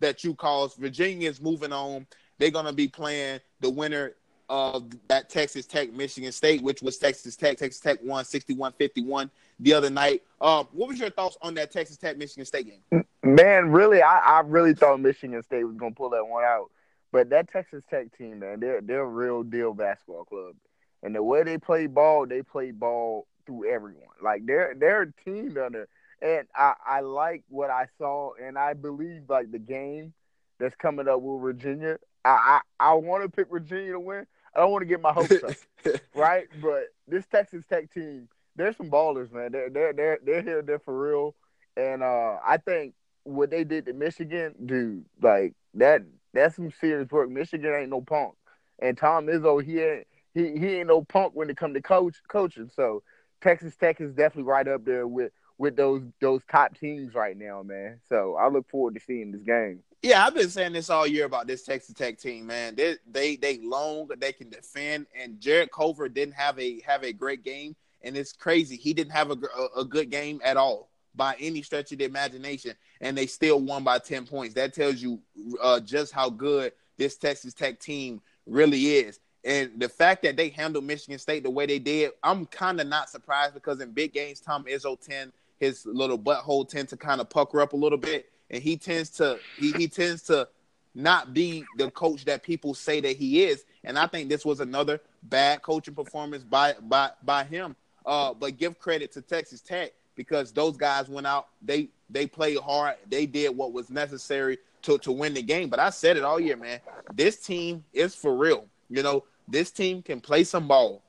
that 0.00 0.24
you 0.24 0.34
caused. 0.34 0.78
Virginia 0.78 1.28
is 1.28 1.40
moving 1.40 1.72
on. 1.72 2.06
They're 2.38 2.50
gonna 2.50 2.72
be 2.72 2.88
playing 2.88 3.40
the 3.60 3.70
winner 3.70 4.14
of 4.48 4.90
that 5.08 5.30
Texas 5.30 5.66
Tech 5.66 5.92
Michigan 5.92 6.32
State, 6.32 6.62
which 6.62 6.82
was 6.82 6.98
Texas 6.98 7.36
Tech. 7.36 7.56
Texas 7.56 7.80
Tech 7.80 7.98
won 8.02 8.24
61-51 8.24 9.30
the 9.60 9.72
other 9.72 9.88
night. 9.88 10.22
Um, 10.40 10.68
what 10.72 10.88
was 10.88 10.98
your 10.98 11.10
thoughts 11.10 11.38
on 11.40 11.54
that 11.54 11.70
Texas 11.70 11.96
Tech 11.96 12.18
Michigan 12.18 12.44
State 12.44 12.66
game? 12.66 13.04
Man, 13.22 13.70
really, 13.70 14.02
I, 14.02 14.18
I 14.18 14.40
really 14.40 14.74
thought 14.74 15.00
Michigan 15.00 15.42
State 15.42 15.64
was 15.64 15.76
gonna 15.76 15.94
pull 15.94 16.10
that 16.10 16.26
one 16.26 16.44
out. 16.44 16.70
But 17.12 17.30
that 17.30 17.50
Texas 17.50 17.84
Tech 17.88 18.16
team, 18.16 18.40
man, 18.40 18.60
they're 18.60 18.80
they're 18.80 19.02
a 19.02 19.06
real 19.06 19.42
deal 19.42 19.72
basketball 19.74 20.24
club. 20.24 20.56
And 21.02 21.14
the 21.14 21.22
way 21.22 21.42
they 21.42 21.58
play 21.58 21.86
ball, 21.86 22.26
they 22.26 22.42
play 22.42 22.70
ball 22.70 23.26
through 23.46 23.70
everyone. 23.72 24.14
Like 24.22 24.46
they're 24.46 24.74
they're 24.76 25.02
a 25.02 25.12
team 25.24 25.54
down 25.54 25.72
there, 25.72 25.88
and 26.22 26.46
I 26.54 26.74
I 26.86 27.00
like 27.00 27.42
what 27.48 27.70
I 27.70 27.86
saw, 27.98 28.32
and 28.42 28.58
I 28.58 28.74
believe 28.74 29.22
like 29.28 29.50
the 29.50 29.58
game 29.58 30.12
that's 30.58 30.74
coming 30.76 31.08
up 31.08 31.20
with 31.20 31.42
Virginia. 31.42 31.98
I 32.24 32.60
I, 32.80 32.90
I 32.90 32.94
want 32.94 33.22
to 33.22 33.28
pick 33.28 33.50
Virginia 33.50 33.92
to 33.92 34.00
win. 34.00 34.26
I 34.54 34.60
don't 34.60 34.70
want 34.70 34.82
to 34.82 34.86
get 34.86 35.00
my 35.00 35.12
hopes 35.12 35.42
up, 35.42 36.00
right? 36.14 36.46
But 36.62 36.84
this 37.08 37.26
Texas 37.26 37.64
Tech 37.68 37.92
team, 37.92 38.28
there's 38.56 38.76
some 38.76 38.90
ballers, 38.90 39.32
man. 39.32 39.52
They're 39.52 39.70
they're 39.70 39.92
they're 39.92 40.18
they're 40.24 40.42
here, 40.42 40.62
they're 40.62 40.78
for 40.78 40.98
real, 40.98 41.34
and 41.76 42.02
uh, 42.02 42.36
I 42.46 42.58
think 42.58 42.94
what 43.24 43.50
they 43.50 43.64
did 43.64 43.86
to 43.86 43.92
Michigan, 43.92 44.54
dude, 44.64 45.04
like 45.20 45.54
that 45.74 46.02
that's 46.32 46.56
some 46.56 46.70
serious 46.70 47.10
work. 47.10 47.30
Michigan 47.30 47.74
ain't 47.74 47.90
no 47.90 48.00
punk. 48.00 48.34
And 48.80 48.98
Tom 48.98 49.26
Izzo, 49.26 49.62
he 49.64 49.80
ain't 49.80 50.06
he, 50.34 50.58
he 50.58 50.76
ain't 50.76 50.88
no 50.88 51.02
punk 51.02 51.32
when 51.34 51.48
it 51.48 51.56
come 51.56 51.74
to 51.74 51.80
coach 51.80 52.16
coaching. 52.28 52.70
So 52.74 53.02
Texas 53.44 53.76
Tech 53.76 54.00
is 54.00 54.14
definitely 54.14 54.50
right 54.50 54.66
up 54.66 54.84
there 54.84 55.06
with 55.06 55.30
with 55.58 55.76
those 55.76 56.02
those 56.20 56.42
top 56.50 56.76
teams 56.76 57.14
right 57.14 57.36
now, 57.36 57.62
man. 57.62 58.00
So 58.08 58.36
I 58.36 58.48
look 58.48 58.68
forward 58.70 58.94
to 58.94 59.00
seeing 59.00 59.30
this 59.30 59.42
game. 59.42 59.80
Yeah, 60.02 60.24
I've 60.26 60.34
been 60.34 60.50
saying 60.50 60.72
this 60.72 60.90
all 60.90 61.06
year 61.06 61.26
about 61.26 61.46
this 61.46 61.62
Texas 61.62 61.94
Tech 61.94 62.18
team, 62.18 62.46
man. 62.46 62.74
They 62.74 62.96
they 63.06 63.36
they 63.36 63.58
long, 63.58 64.08
they 64.18 64.32
can 64.32 64.48
defend, 64.48 65.06
and 65.18 65.38
Jarrett 65.40 65.70
Culver 65.72 66.08
didn't 66.08 66.34
have 66.34 66.58
a 66.58 66.80
have 66.80 67.04
a 67.04 67.12
great 67.12 67.44
game, 67.44 67.76
and 68.02 68.16
it's 68.16 68.32
crazy 68.32 68.76
he 68.76 68.94
didn't 68.94 69.12
have 69.12 69.30
a, 69.30 69.36
a, 69.76 69.84
good 69.84 70.10
game 70.10 70.40
at 70.42 70.56
all 70.56 70.88
by 71.14 71.36
any 71.38 71.62
stretch 71.62 71.92
of 71.92 71.98
the 71.98 72.04
imagination, 72.04 72.74
and 73.00 73.16
they 73.16 73.26
still 73.26 73.60
won 73.60 73.84
by 73.84 73.98
ten 73.98 74.26
points. 74.26 74.54
That 74.54 74.74
tells 74.74 74.96
you 74.96 75.20
uh, 75.62 75.80
just 75.80 76.12
how 76.12 76.30
good 76.30 76.72
this 76.96 77.16
Texas 77.16 77.54
Tech 77.54 77.78
team 77.78 78.22
really 78.46 78.96
is. 78.96 79.20
And 79.44 79.72
the 79.78 79.88
fact 79.88 80.22
that 80.22 80.36
they 80.36 80.48
handled 80.48 80.84
Michigan 80.84 81.18
State 81.18 81.42
the 81.42 81.50
way 81.50 81.66
they 81.66 81.78
did, 81.78 82.12
I'm 82.22 82.46
kind 82.46 82.80
of 82.80 82.86
not 82.86 83.10
surprised 83.10 83.54
because 83.54 83.80
in 83.80 83.90
big 83.92 84.14
games, 84.14 84.40
Tom 84.40 84.64
Izzo 84.64 84.98
tend 84.98 85.32
his 85.60 85.86
little 85.86 86.18
butthole 86.18 86.68
tend 86.68 86.88
to 86.90 86.96
kind 86.96 87.20
of 87.20 87.30
pucker 87.30 87.60
up 87.60 87.72
a 87.72 87.76
little 87.76 87.98
bit, 87.98 88.30
and 88.50 88.62
he 88.62 88.76
tends 88.76 89.10
to 89.10 89.38
he, 89.58 89.72
he 89.72 89.88
tends 89.88 90.22
to 90.22 90.48
not 90.94 91.34
be 91.34 91.64
the 91.76 91.90
coach 91.90 92.24
that 92.24 92.42
people 92.42 92.74
say 92.74 93.00
that 93.00 93.16
he 93.16 93.44
is. 93.44 93.64
And 93.82 93.98
I 93.98 94.06
think 94.06 94.28
this 94.28 94.44
was 94.44 94.60
another 94.60 95.00
bad 95.24 95.62
coaching 95.62 95.94
performance 95.94 96.44
by 96.44 96.74
by 96.80 97.10
by 97.22 97.44
him. 97.44 97.76
Uh, 98.06 98.34
but 98.34 98.58
give 98.58 98.78
credit 98.78 99.12
to 99.12 99.22
Texas 99.22 99.60
Tech 99.60 99.92
because 100.14 100.52
those 100.52 100.76
guys 100.76 101.08
went 101.08 101.26
out, 101.26 101.48
they 101.62 101.88
they 102.10 102.26
played 102.26 102.58
hard, 102.58 102.96
they 103.08 103.26
did 103.26 103.56
what 103.56 103.72
was 103.72 103.90
necessary 103.90 104.58
to 104.82 104.98
to 104.98 105.12
win 105.12 105.34
the 105.34 105.42
game. 105.42 105.68
But 105.68 105.80
I 105.80 105.90
said 105.90 106.16
it 106.16 106.24
all 106.24 106.40
year, 106.40 106.56
man. 106.56 106.80
This 107.14 107.36
team 107.38 107.84
is 107.92 108.14
for 108.14 108.36
real. 108.36 108.66
You 108.90 109.02
know, 109.02 109.24
this 109.48 109.70
team 109.70 110.02
can 110.02 110.20
play 110.20 110.44
some 110.44 110.68
ball. 110.68 111.02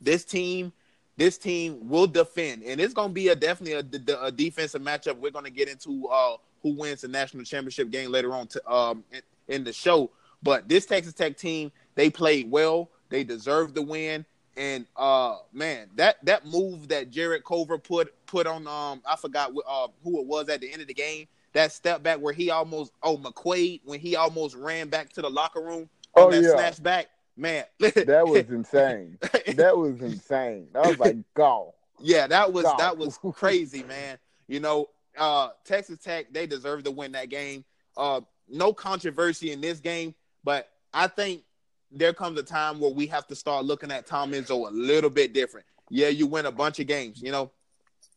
This 0.00 0.24
team, 0.24 0.72
this 1.16 1.38
team 1.38 1.88
will 1.88 2.06
defend, 2.06 2.62
and 2.62 2.80
it's 2.80 2.94
going 2.94 3.08
to 3.08 3.14
be 3.14 3.28
a 3.28 3.36
definitely 3.36 3.74
a, 3.74 4.24
a, 4.24 4.32
defensive 4.32 4.82
matchup. 4.82 5.16
We're 5.16 5.30
going 5.30 5.44
to 5.44 5.50
get 5.50 5.68
into 5.68 6.06
uh, 6.08 6.36
who 6.62 6.74
wins 6.74 7.02
the 7.02 7.08
national 7.08 7.44
championship 7.44 7.90
game 7.90 8.10
later 8.10 8.34
on 8.34 8.48
to, 8.48 8.70
um, 8.70 9.04
in, 9.12 9.22
in 9.48 9.64
the 9.64 9.72
show. 9.72 10.10
But 10.42 10.68
this 10.68 10.84
Texas 10.84 11.14
Tech 11.14 11.36
team, 11.36 11.72
they 11.94 12.10
played 12.10 12.50
well. 12.50 12.90
They 13.08 13.24
deserve 13.24 13.74
the 13.74 13.82
win. 13.82 14.26
And 14.56 14.86
uh 14.96 15.38
man, 15.52 15.88
that 15.96 16.24
that 16.24 16.46
move 16.46 16.88
that 16.88 17.10
Jarrett 17.10 17.44
Culver 17.44 17.76
put 17.76 18.14
put 18.26 18.46
on 18.46 18.68
um 18.68 19.02
I 19.04 19.16
forgot 19.16 19.50
uh, 19.66 19.88
who 20.04 20.20
it 20.20 20.26
was 20.26 20.48
at 20.48 20.60
the 20.60 20.72
end 20.72 20.80
of 20.80 20.86
the 20.86 20.94
game. 20.94 21.26
That 21.54 21.72
step 21.72 22.02
back 22.04 22.20
where 22.20 22.32
he 22.32 22.50
almost 22.50 22.92
oh 23.02 23.16
McQuaid 23.16 23.80
when 23.84 23.98
he 23.98 24.14
almost 24.14 24.54
ran 24.54 24.88
back 24.88 25.12
to 25.14 25.22
the 25.22 25.30
locker 25.30 25.60
room 25.60 25.88
oh, 26.14 26.30
that 26.30 26.42
yeah. 26.42 26.50
snatch 26.50 26.82
back 26.82 27.08
man, 27.36 27.64
that 27.80 28.24
was 28.26 28.48
insane. 28.50 29.18
that 29.56 29.76
was 29.76 30.00
insane. 30.00 30.68
I 30.74 30.88
was 30.88 30.98
like, 30.98 31.16
go. 31.34 31.74
Yeah, 32.00 32.26
that 32.26 32.52
was 32.52 32.64
go. 32.64 32.74
that 32.78 32.96
was 32.96 33.18
crazy, 33.34 33.82
man. 33.82 34.18
You 34.48 34.60
know, 34.60 34.88
uh, 35.16 35.50
Texas 35.64 35.98
Tech 36.00 36.32
they 36.32 36.46
deserve 36.46 36.84
to 36.84 36.90
win 36.90 37.12
that 37.12 37.28
game. 37.28 37.64
Uh, 37.96 38.20
no 38.48 38.72
controversy 38.72 39.52
in 39.52 39.60
this 39.60 39.80
game, 39.80 40.14
but 40.42 40.68
I 40.92 41.06
think 41.06 41.42
there 41.90 42.12
comes 42.12 42.38
a 42.38 42.42
time 42.42 42.80
where 42.80 42.90
we 42.90 43.06
have 43.06 43.26
to 43.28 43.34
start 43.34 43.64
looking 43.64 43.90
at 43.90 44.06
Tom 44.06 44.32
Izzo 44.32 44.68
a 44.68 44.72
little 44.72 45.10
bit 45.10 45.32
different. 45.32 45.66
Yeah, 45.90 46.08
you 46.08 46.26
win 46.26 46.46
a 46.46 46.52
bunch 46.52 46.80
of 46.80 46.86
games, 46.86 47.22
you 47.22 47.30
know. 47.30 47.50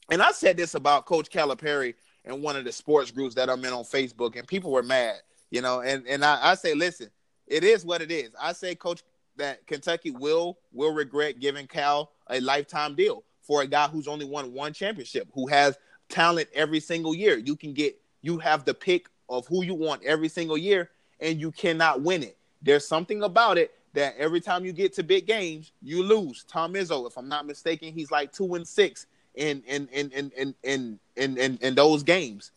And 0.10 0.22
I 0.22 0.32
said 0.32 0.58
this 0.58 0.74
about 0.74 1.06
Coach 1.06 1.30
Calipari 1.30 1.94
in 2.26 2.42
one 2.42 2.56
of 2.56 2.66
the 2.66 2.72
sports 2.72 3.12
groups 3.12 3.36
that 3.36 3.50
I'm 3.50 3.64
in 3.64 3.74
on 3.74 3.84
Facebook, 3.84 4.36
and 4.36 4.48
people 4.48 4.72
were 4.72 4.84
mad, 4.84 5.18
you 5.52 5.62
know. 5.62 5.82
And 5.82 6.08
and 6.08 6.26
I, 6.26 6.52
I 6.52 6.56
say, 6.56 6.74
listen, 6.74 7.10
it 7.48 7.64
is 7.64 7.86
what 7.86 8.02
it 8.02 8.12
is. 8.12 8.32
I 8.40 8.54
say, 8.54 8.76
Coach, 8.76 9.04
that 9.38 9.66
Kentucky 9.68 10.12
will 10.12 10.58
will 10.74 10.94
regret 10.94 11.40
giving 11.40 11.68
Cal 11.68 12.12
a 12.30 12.40
lifetime 12.40 12.96
deal 12.96 13.24
for 13.42 13.62
a 13.62 13.68
guy 13.68 13.88
who's 13.88 14.08
only 14.08 14.26
won 14.26 14.54
one 14.54 14.74
championship, 14.74 15.28
who 15.34 15.48
has 15.48 15.78
talent 16.10 16.50
every 16.54 16.80
single 16.80 17.16
year. 17.16 17.38
You 17.38 17.56
can 17.56 17.74
get 17.74 18.00
you 18.22 18.38
have 18.40 18.66
the 18.66 18.74
pick 18.74 19.08
of 19.30 19.48
who 19.48 19.64
you 19.64 19.74
want 19.74 20.04
every 20.04 20.28
single 20.28 20.58
year, 20.58 20.90
and 21.20 21.40
you 21.40 21.52
cannot 21.52 22.02
win 22.02 22.24
it. 22.24 22.38
There's 22.62 22.88
something 22.88 23.24
about 23.24 23.58
it 23.58 23.74
that 23.94 24.16
every 24.18 24.42
time 24.42 24.66
you 24.66 24.74
get 24.74 24.94
to 24.94 25.04
big 25.04 25.26
games, 25.26 25.72
you 25.82 26.04
lose. 26.04 26.44
Tom 26.48 26.74
Izzo, 26.74 27.08
if 27.08 27.18
I'm 27.18 27.30
not 27.30 27.48
mistaken, 27.48 27.94
he's 27.94 28.12
like 28.12 28.32
two 28.32 28.56
and 28.56 28.68
six 28.68 29.08
in 29.36 29.64
in 29.68 29.88
in 29.92 30.12
in 30.12 30.32
in 30.36 30.56
in 30.64 31.00
in, 31.16 31.38
in, 31.38 31.58
in 31.62 31.76
those 31.76 32.04
games. 32.04 32.52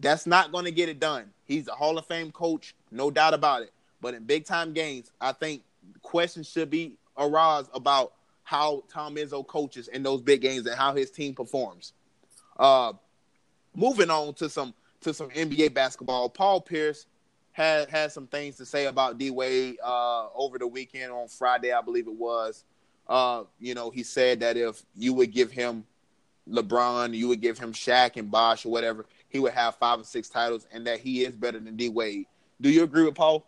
That's 0.00 0.26
not 0.26 0.52
going 0.52 0.66
to 0.66 0.70
get 0.70 0.88
it 0.88 1.00
done. 1.00 1.30
He's 1.44 1.68
a 1.68 1.72
Hall 1.72 1.96
of 1.96 2.06
Fame 2.06 2.30
coach, 2.30 2.74
no 2.90 3.10
doubt 3.10 3.32
about 3.32 3.62
it. 3.62 3.72
But 4.00 4.14
in 4.14 4.24
big 4.24 4.44
time 4.44 4.72
games, 4.72 5.10
I 5.20 5.32
think 5.32 5.62
questions 6.02 6.48
should 6.48 6.70
be 6.70 6.96
aroused 7.16 7.70
about 7.74 8.12
how 8.42 8.84
Tom 8.88 9.16
Izzo 9.16 9.46
coaches 9.46 9.88
in 9.88 10.02
those 10.02 10.20
big 10.20 10.40
games 10.40 10.66
and 10.66 10.76
how 10.76 10.94
his 10.94 11.10
team 11.10 11.34
performs. 11.34 11.92
Uh, 12.58 12.92
moving 13.74 14.10
on 14.10 14.34
to 14.34 14.48
some 14.48 14.74
to 15.00 15.12
some 15.12 15.28
NBA 15.30 15.74
basketball, 15.74 16.28
Paul 16.28 16.60
Pierce 16.60 17.06
had 17.52 17.88
had 17.88 18.12
some 18.12 18.26
things 18.26 18.56
to 18.56 18.66
say 18.66 18.86
about 18.86 19.18
D 19.18 19.30
Wade 19.30 19.78
uh, 19.82 20.28
over 20.34 20.58
the 20.58 20.66
weekend 20.66 21.12
on 21.12 21.28
Friday, 21.28 21.72
I 21.72 21.80
believe 21.80 22.06
it 22.06 22.14
was. 22.14 22.64
Uh, 23.08 23.44
you 23.58 23.74
know, 23.74 23.90
he 23.90 24.02
said 24.02 24.40
that 24.40 24.56
if 24.56 24.82
you 24.96 25.12
would 25.14 25.32
give 25.32 25.50
him 25.50 25.84
LeBron, 26.48 27.14
you 27.14 27.28
would 27.28 27.40
give 27.40 27.58
him 27.58 27.72
Shaq 27.72 28.16
and 28.16 28.30
Bosh 28.30 28.64
or 28.64 28.70
whatever, 28.70 29.06
he 29.28 29.38
would 29.38 29.52
have 29.52 29.74
five 29.76 30.00
or 30.00 30.04
six 30.04 30.28
titles, 30.28 30.66
and 30.72 30.86
that 30.86 31.00
he 31.00 31.24
is 31.24 31.34
better 31.34 31.58
than 31.58 31.76
D 31.76 31.88
Wade. 31.88 32.26
Do 32.60 32.70
you 32.70 32.84
agree 32.84 33.04
with 33.04 33.14
Paul? 33.14 33.46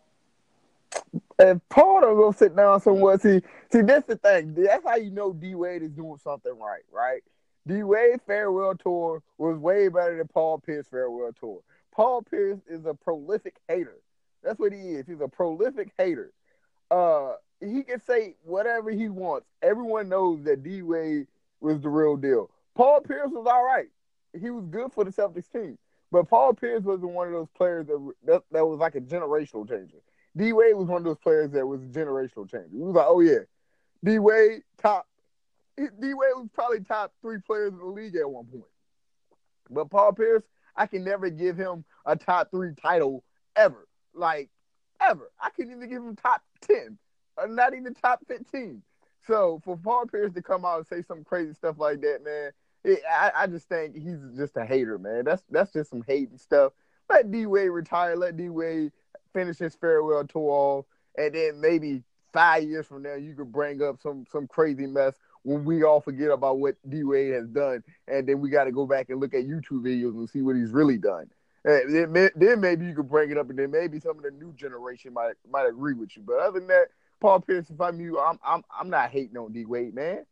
If 1.38 1.59
Paul 1.68 2.00
don't 2.00 2.16
go 2.16 2.33
sit 2.33 2.57
down 2.57 2.80
somewhere, 2.80 3.18
see, 3.18 3.42
see, 3.71 3.83
that's 3.83 4.07
the 4.07 4.16
thing. 4.16 4.54
That's 4.54 4.85
how 4.85 4.97
you 4.97 5.11
know 5.11 5.33
D 5.33 5.54
Wade 5.54 5.83
is 5.83 5.92
doing 5.92 6.18
something 6.23 6.59
right, 6.59 6.83
right? 6.92 7.23
D 7.66 7.83
Wade 7.83 8.21
farewell 8.26 8.75
tour 8.75 9.23
was 9.37 9.59
way 9.59 9.88
better 9.88 10.16
than 10.16 10.28
Paul 10.28 10.59
Pierce 10.59 10.87
farewell 10.88 11.33
tour. 11.38 11.61
Paul 11.92 12.23
Pierce 12.23 12.61
is 12.68 12.87
a 12.87 12.95
prolific 12.95 13.57
hater. 13.68 13.99
That's 14.42 14.59
what 14.59 14.73
he 14.73 14.78
is. 14.78 15.07
He's 15.07 15.21
a 15.21 15.28
prolific 15.28 15.92
hater. 15.99 16.33
Uh, 16.90 17.35
he 17.61 17.83
can 17.83 18.00
say 18.00 18.35
whatever 18.45 18.90
he 18.90 19.09
wants. 19.09 19.47
Everyone 19.62 20.09
knows 20.09 20.42
that 20.45 20.62
D 20.62 20.83
Wade 20.83 21.26
was 21.61 21.80
the 21.80 21.88
real 21.88 22.16
deal. 22.16 22.50
Paul 22.75 23.00
Pierce 23.00 23.30
was 23.30 23.47
all 23.47 23.64
right. 23.64 23.88
He 24.40 24.50
was 24.50 24.64
good 24.66 24.92
for 24.92 25.04
the 25.04 25.11
Celtics 25.11 25.50
team. 25.50 25.78
But 26.11 26.28
Paul 26.28 26.54
Pierce 26.54 26.83
wasn't 26.83 27.11
one 27.11 27.26
of 27.26 27.33
those 27.33 27.49
players 27.57 27.87
that, 27.88 28.12
that, 28.25 28.42
that 28.52 28.66
was 28.66 28.78
like 28.78 28.95
a 28.95 29.00
generational 29.00 29.68
changer. 29.68 29.99
D 30.38 30.52
Wade 30.52 30.76
was 30.76 30.87
one 30.87 30.99
of 30.99 31.04
those 31.04 31.18
players 31.18 31.50
that 31.50 31.66
was 31.66 31.80
generational 31.80 32.49
changer. 32.49 32.68
We 32.73 32.87
was 32.87 32.95
like, 32.95 33.07
oh 33.09 33.21
yeah, 33.21 33.40
D 34.04 34.21
Wade 34.21 34.62
top. 34.80 35.07
D 35.76 35.85
Wade 36.00 36.14
was 36.37 36.49
probably 36.54 36.80
top 36.80 37.12
three 37.21 37.38
players 37.40 37.73
in 37.73 37.78
the 37.78 37.85
league 37.85 38.14
at 38.14 38.30
one 38.30 38.47
point. 38.47 38.64
But 39.68 39.90
Paul 39.90 40.12
Pierce, 40.12 40.45
I 40.76 40.87
can 40.87 41.02
never 41.04 41.28
give 41.28 41.57
him 41.57 41.85
a 42.07 42.16
top 42.16 42.50
three 42.52 42.73
title 42.80 43.25
ever, 43.57 43.88
like 44.14 44.49
ever. 45.00 45.30
I 45.42 45.50
couldn't 45.50 45.73
even 45.73 45.88
give 45.88 46.02
him 46.02 46.14
top 46.14 46.42
ten, 46.61 46.99
or 47.37 47.49
not 47.49 47.75
even 47.75 47.95
top 47.95 48.21
fifteen. 48.28 48.83
So 49.26 49.61
for 49.64 49.76
Paul 49.76 50.07
Pierce 50.07 50.33
to 50.35 50.42
come 50.42 50.64
out 50.64 50.78
and 50.78 50.87
say 50.87 51.02
some 51.02 51.25
crazy 51.25 51.52
stuff 51.52 51.78
like 51.78 52.00
that, 52.02 52.25
man, 52.25 52.52
it, 52.85 53.02
I, 53.11 53.33
I 53.35 53.47
just 53.49 53.68
think 53.68 53.97
he's 53.97 54.21
just 54.37 54.57
a 54.57 54.64
hater, 54.64 54.99
man. 54.99 55.25
That's 55.25 55.42
that's 55.50 55.73
just 55.73 55.90
some 55.90 56.04
hating 56.07 56.38
stuff. 56.38 56.73
Let 57.11 57.33
D 57.33 57.47
Wade 57.47 57.71
retire. 57.71 58.14
Let 58.16 58.37
D 58.37 58.49
Wade 58.49 58.92
finish 59.33 59.59
his 59.59 59.75
farewell 59.75 60.27
tour 60.27 60.51
off, 60.51 60.85
and 61.17 61.35
then 61.35 61.61
maybe 61.61 62.03
five 62.33 62.63
years 62.63 62.87
from 62.87 63.03
now 63.03 63.15
you 63.15 63.35
could 63.35 63.53
bring 63.53 63.83
up 63.83 64.01
some 64.01 64.25
some 64.31 64.47
crazy 64.47 64.87
mess 64.87 65.15
when 65.43 65.65
we 65.65 65.83
all 65.83 66.01
forget 66.01 66.31
about 66.31 66.59
what 66.59 66.77
D 66.89 67.05
Wade 67.05 67.33
has 67.33 67.49
done, 67.49 67.83
and 68.07 68.29
then 68.29 68.41
we 68.41 68.51
got 68.51 68.65
to 68.65 68.73
go 68.73 68.87
back 68.87 69.09
and 69.11 69.21
look 69.21 69.35
at 69.35 69.45
YouTube 69.47 69.83
videos 69.83 70.15
and 70.15 70.29
see 70.29 70.43
what 70.43 70.57
he's 70.57 70.71
really 70.71 70.99
done. 70.99 71.31
And 71.65 72.15
then, 72.15 72.31
then 72.37 72.61
maybe 72.61 72.87
you 72.87 72.95
could 72.95 73.09
bring 73.09 73.31
it 73.31 73.39
up, 73.39 73.51
and 73.51 73.59
then 73.59 73.71
maybe 73.71 73.99
some 74.01 74.17
of 74.17 74.23
the 74.23 74.31
new 74.31 74.53
generation 74.53 75.13
might 75.13 75.35
might 75.51 75.67
agree 75.67 75.95
with 75.95 76.17
you. 76.17 76.23
But 76.25 76.39
other 76.39 76.61
than 76.61 76.69
that, 76.69 76.89
Paul 77.21 77.41
Pierce, 77.41 77.69
if 77.71 77.81
I'm 77.81 78.01
you, 78.01 78.19
I'm 78.21 78.39
I'm 78.45 78.63
I'm 78.79 78.91
not 78.91 79.11
hating 79.11 79.37
on 79.37 79.53
D 79.53 79.65
Wade, 79.65 79.95
man. 79.95 80.25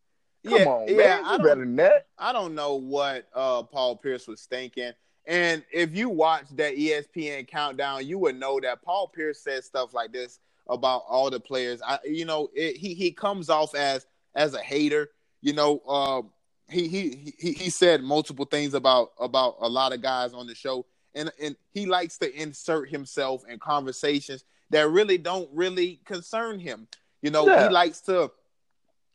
Come 0.47 0.59
yeah, 0.61 0.65
on, 0.67 0.89
yeah, 0.89 0.97
man. 0.97 1.25
I 1.25 1.37
better 1.39 1.61
than 1.61 1.77
that. 1.77 2.07
I 2.19 2.33
don't 2.33 2.55
know 2.55 2.77
what 2.77 3.27
uh, 3.35 3.65
Paul 3.65 3.97
Pierce 3.97 4.29
was 4.29 4.43
thinking. 4.43 4.93
And 5.27 5.65
if 5.73 5.95
you 5.95 6.09
watch 6.09 6.45
that 6.53 6.77
ESPN 6.77 7.49
countdown, 7.49 8.07
you 8.07 8.19
would 8.19 8.39
know 8.39 8.61
that 8.61 8.83
Paul 8.83 9.09
Pierce 9.09 9.41
says 9.41 9.65
stuff 9.65 9.93
like 9.93 10.13
this 10.13 10.39
about 10.69 11.03
all 11.09 11.31
the 11.31 11.41
players. 11.41 11.81
I, 11.85 11.99
you 12.05 12.25
know, 12.25 12.49
it, 12.55 12.77
he 12.77 12.95
he 12.95 13.11
comes 13.11 13.51
off 13.51 13.75
as 13.75 14.07
as 14.35 14.55
a 14.55 14.61
hater. 14.61 15.11
You 15.43 15.53
know, 15.53 15.81
um, 15.87 16.31
he 16.69 16.87
he 16.89 17.35
he 17.39 17.53
he 17.53 17.71
said 17.71 18.03
multiple 18.03 18.45
things 18.45 18.75
about 18.75 19.13
about 19.19 19.57
a 19.61 19.69
lot 19.69 19.93
of 19.93 20.01
guys 20.01 20.33
on 20.33 20.47
the 20.47 20.55
show, 20.55 20.87
and 21.15 21.31
and 21.43 21.57
he 21.73 21.87
likes 21.87 22.19
to 22.19 22.33
insert 22.41 22.89
himself 22.89 23.43
in 23.49 23.59
conversations 23.59 24.45
that 24.71 24.89
really 24.89 25.19
don't 25.19 25.49
really 25.53 26.01
concern 26.05 26.61
him. 26.61 26.87
You 27.21 27.31
know, 27.31 27.47
yeah. 27.47 27.67
he 27.67 27.75
likes 27.75 28.01
to. 28.03 28.31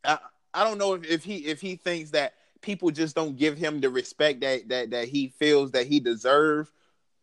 I, 0.03 0.17
I 0.53 0.65
don't 0.65 0.77
know 0.77 0.95
if, 0.95 1.05
if 1.05 1.23
he 1.23 1.37
if 1.45 1.61
he 1.61 1.77
thinks 1.77 2.11
that 2.11 2.33
people 2.61 2.91
just 2.91 3.15
don't 3.15 3.35
give 3.37 3.57
him 3.57 3.81
the 3.81 3.89
respect 3.89 4.41
that 4.41 4.69
that 4.69 4.91
that 4.91 5.07
he 5.07 5.29
feels 5.39 5.71
that 5.71 5.87
he 5.87 5.99
deserves 5.99 6.69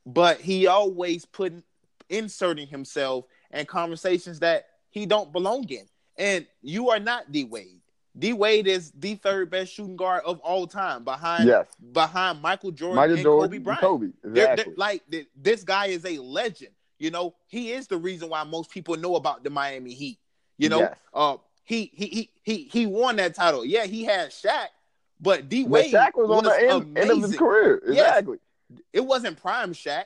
but 0.06 0.40
he 0.40 0.66
always 0.66 1.24
putting 1.26 1.62
inserting 2.08 2.66
himself 2.66 3.24
in 3.52 3.66
conversations 3.66 4.40
that 4.40 4.66
he 4.90 5.04
don't 5.04 5.32
belong 5.32 5.68
in. 5.68 5.84
And 6.16 6.46
you 6.62 6.88
are 6.90 6.98
not 6.98 7.30
D 7.30 7.44
Wade. 7.44 7.80
D 8.18 8.32
Wade 8.32 8.66
is 8.66 8.90
the 8.98 9.16
third 9.16 9.50
best 9.50 9.72
shooting 9.72 9.96
guard 9.96 10.22
of 10.24 10.40
all 10.40 10.66
time 10.66 11.04
behind 11.04 11.46
Yes. 11.46 11.66
behind 11.92 12.40
Michael 12.40 12.70
Jordan 12.70 12.96
Michael 12.96 13.14
and 13.16 13.22
Jordan, 13.22 13.50
Kobe 13.50 13.58
Bryant. 13.62 13.80
Kobe. 13.82 14.06
They're- 14.22 14.30
Exactly. 14.44 14.64
they're- 14.64 14.74
like 14.78 15.10
th- 15.10 15.28
this 15.36 15.62
guy 15.62 15.86
is 15.86 16.04
a 16.06 16.18
legend. 16.18 16.72
You 16.98 17.10
know, 17.10 17.34
he 17.46 17.72
is 17.72 17.86
the 17.86 17.98
reason 17.98 18.30
why 18.30 18.42
most 18.44 18.70
people 18.70 18.96
know 18.96 19.14
about 19.16 19.44
the 19.44 19.50
Miami 19.50 19.92
Heat. 19.92 20.18
You 20.56 20.70
know, 20.70 20.80
Yes. 20.80 20.98
uh, 21.14 21.36
he 21.64 21.92
he 21.94 22.06
he 22.06 22.30
he 22.42 22.62
he 22.64 22.86
won 22.86 23.16
that 23.16 23.34
title. 23.34 23.64
Yeah, 23.64 23.84
he 23.84 24.04
had 24.04 24.30
Shaq, 24.30 24.68
but 25.20 25.48
D 25.48 25.64
Wade 25.64 25.92
Shaq 25.92 26.12
was 26.14 26.30
on 26.30 26.44
the 26.44 26.70
end, 26.70 26.98
end 26.98 27.10
of 27.10 27.22
his 27.22 27.36
career. 27.36 27.82
Yes. 27.86 28.08
Exactly. 28.08 28.38
It 28.92 29.04
wasn't 29.04 29.40
prime 29.40 29.72
Shaq. 29.72 30.04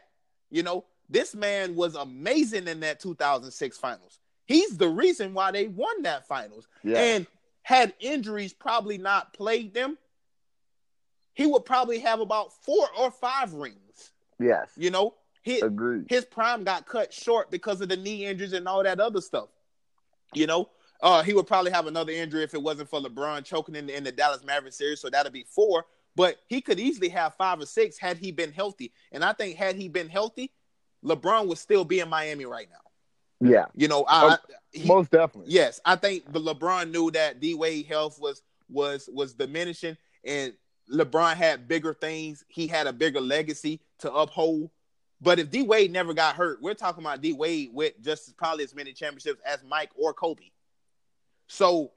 You 0.50 0.62
know, 0.62 0.85
this 1.09 1.35
man 1.35 1.75
was 1.75 1.95
amazing 1.95 2.69
in 2.69 2.81
that 2.81 3.00
2006 3.00 3.78
finals. 3.78 4.19
He's 4.47 4.76
the 4.76 4.88
reason 4.88 5.35
why 5.35 5.50
they 5.50 5.69
won 5.69 6.02
that 6.02 6.26
finals. 6.26 6.66
Yeah. 6.83 6.99
And 6.99 7.26
had 7.62 7.95
injuries 8.00 8.52
probably 8.52 8.99
not 8.99 9.33
played 9.33 9.73
them, 9.73 9.97
he 11.35 11.47
would 11.47 11.64
probably 11.64 12.00
have 12.00 12.21
about 12.21 12.52
four 12.62 12.87
or 12.99 13.11
five 13.11 13.52
rings. 13.54 14.12
yes. 14.38 14.71
You 14.76 14.90
know, 14.90 15.14
his, 15.42 15.62
Agreed. 15.62 16.07
his 16.09 16.25
prime 16.25 16.64
got 16.64 16.87
cut 16.87 17.12
short 17.12 17.50
because 17.50 17.81
of 17.81 17.88
the 17.88 17.97
knee 17.97 18.26
injuries 18.26 18.52
and 18.52 18.66
all 18.69 18.83
that 18.83 19.00
other 19.00 19.21
stuff. 19.21 19.49
You 20.35 20.47
know, 20.47 20.71
uh, 21.03 21.23
he 21.23 21.35
would 21.35 21.47
probably 21.47 21.73
have 21.73 21.87
another 21.87 22.13
injury 22.13 22.43
if 22.45 22.55
it 22.55 22.63
wasn't 22.63 22.89
for 22.89 23.01
LeBron 23.01 23.45
choking 23.45 23.75
in 23.75 23.87
the, 23.87 23.97
in 23.97 24.05
the 24.05 24.13
Dallas 24.13 24.45
Mavericks 24.45 24.77
series. 24.79 25.01
So 25.01 25.11
that'd 25.11 25.33
be 25.33 25.45
four. 25.49 25.85
But 26.15 26.37
he 26.47 26.61
could 26.61 26.79
easily 26.79 27.09
have 27.09 27.35
five 27.35 27.61
or 27.61 27.67
six 27.67 27.99
had 27.99 28.19
he 28.19 28.33
been 28.33 28.53
healthy. 28.53 28.93
And 29.13 29.25
I 29.25 29.33
think 29.33 29.57
had 29.57 29.77
he 29.77 29.89
been 29.89 30.09
healthy, 30.09 30.53
LeBron 31.05 31.47
would 31.49 31.59
still 31.59 31.85
be 31.85 32.01
in 32.01 32.09
Miami 32.09 32.45
right 32.45 32.69
now. 32.71 33.49
Yeah. 33.51 33.65
You 33.75 33.89
know, 33.89 34.05
I, 34.07 34.37
he- 34.71 34.87
Most 34.87 35.11
definitely. 35.11 35.53
Yes, 35.53 35.81
I 35.85 35.97
think 35.97 36.33
the 36.33 36.39
LeBron 36.39 36.91
knew 36.91 37.11
that 37.13 37.41
D 37.41 37.55
Wade 37.55 37.87
health 37.87 38.21
was 38.21 38.43
was 38.69 39.09
was 39.13 39.35
diminishing, 39.35 39.97
and 40.25 40.53
LeBron 40.93 41.35
had 41.35 41.67
bigger 41.67 41.93
things. 41.93 42.45
He 42.49 42.67
had 42.69 42.87
a 42.87 42.93
bigger 42.93 43.21
legacy 43.21 43.81
to 44.01 44.13
uphold. 44.13 44.71
But 45.21 45.39
if 45.39 45.51
D 45.51 45.63
Wade 45.63 45.91
never 45.91 46.15
got 46.15 46.37
hurt, 46.37 46.61
we're 46.63 46.75
talking 46.75 47.03
about 47.03 47.21
D 47.21 47.33
Wade 47.33 47.71
with 47.73 47.95
just 48.01 48.29
as- 48.29 48.35
probably 48.35 48.65
as 48.65 48.75
many 48.75 48.93
championships 48.93 49.41
as 49.45 49.65
Mike 49.65 49.91
or 49.97 50.13
Kobe. 50.15 50.51
So 51.53 51.91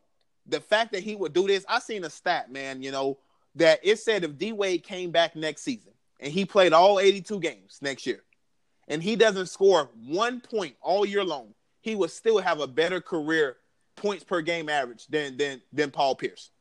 the 0.46 0.60
fact 0.60 0.92
that 0.92 1.02
he 1.02 1.16
would 1.16 1.32
do 1.32 1.48
this, 1.48 1.66
I 1.70 1.80
seen 1.80 2.04
a 2.04 2.10
stat, 2.10 2.52
man. 2.52 2.84
You 2.84 2.92
know 2.92 3.20
that 3.56 3.80
it 3.84 4.00
said 4.00 4.26
if 4.26 4.38
D 4.38 4.52
Wade 4.52 4.84
came 4.84 5.12
back 5.12 5.34
next 5.34 5.62
season 5.62 5.94
and 6.20 6.32
he 6.32 6.44
played 6.44 6.74
all 6.74 7.00
82 7.00 7.40
games 7.40 7.80
next 7.82 8.06
year, 8.06 8.22
and 8.90 9.02
he 9.02 9.16
doesn't 9.16 9.48
score 9.48 9.90
one 10.06 10.42
point 10.42 10.76
all 10.82 11.06
year 11.06 11.24
long, 11.24 11.54
he 11.80 11.96
would 11.96 12.12
still 12.12 12.40
have 12.40 12.60
a 12.60 12.68
better 12.68 13.00
career 13.00 13.56
points 13.96 14.26
per 14.26 14.42
game 14.42 14.68
average 14.68 15.08
than 15.08 15.38
than 15.38 15.62
than 15.72 15.90
Paul 15.90 16.16
Pierce. 16.16 16.52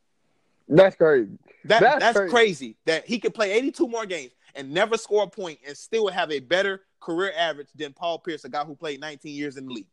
That's 0.68 0.94
crazy. 0.94 1.36
That 1.64 1.80
That's 1.80 1.98
that's, 1.98 2.16
crazy. 2.16 2.30
crazy. 2.30 2.76
that 2.84 3.06
he 3.06 3.18
could 3.18 3.34
play 3.34 3.50
82 3.54 3.88
more 3.88 4.06
games 4.06 4.30
and 4.54 4.70
never 4.72 4.96
score 4.96 5.24
a 5.24 5.28
point 5.28 5.58
and 5.66 5.76
still 5.76 6.06
have 6.06 6.30
a 6.30 6.38
better 6.38 6.82
career 7.00 7.32
average 7.36 7.68
than 7.74 7.92
Paul 7.92 8.20
Pierce, 8.20 8.44
a 8.44 8.48
guy 8.48 8.64
who 8.64 8.76
played 8.76 9.00
19 9.00 9.34
years 9.34 9.56
in 9.56 9.66
the 9.66 9.72
league. 9.72 9.88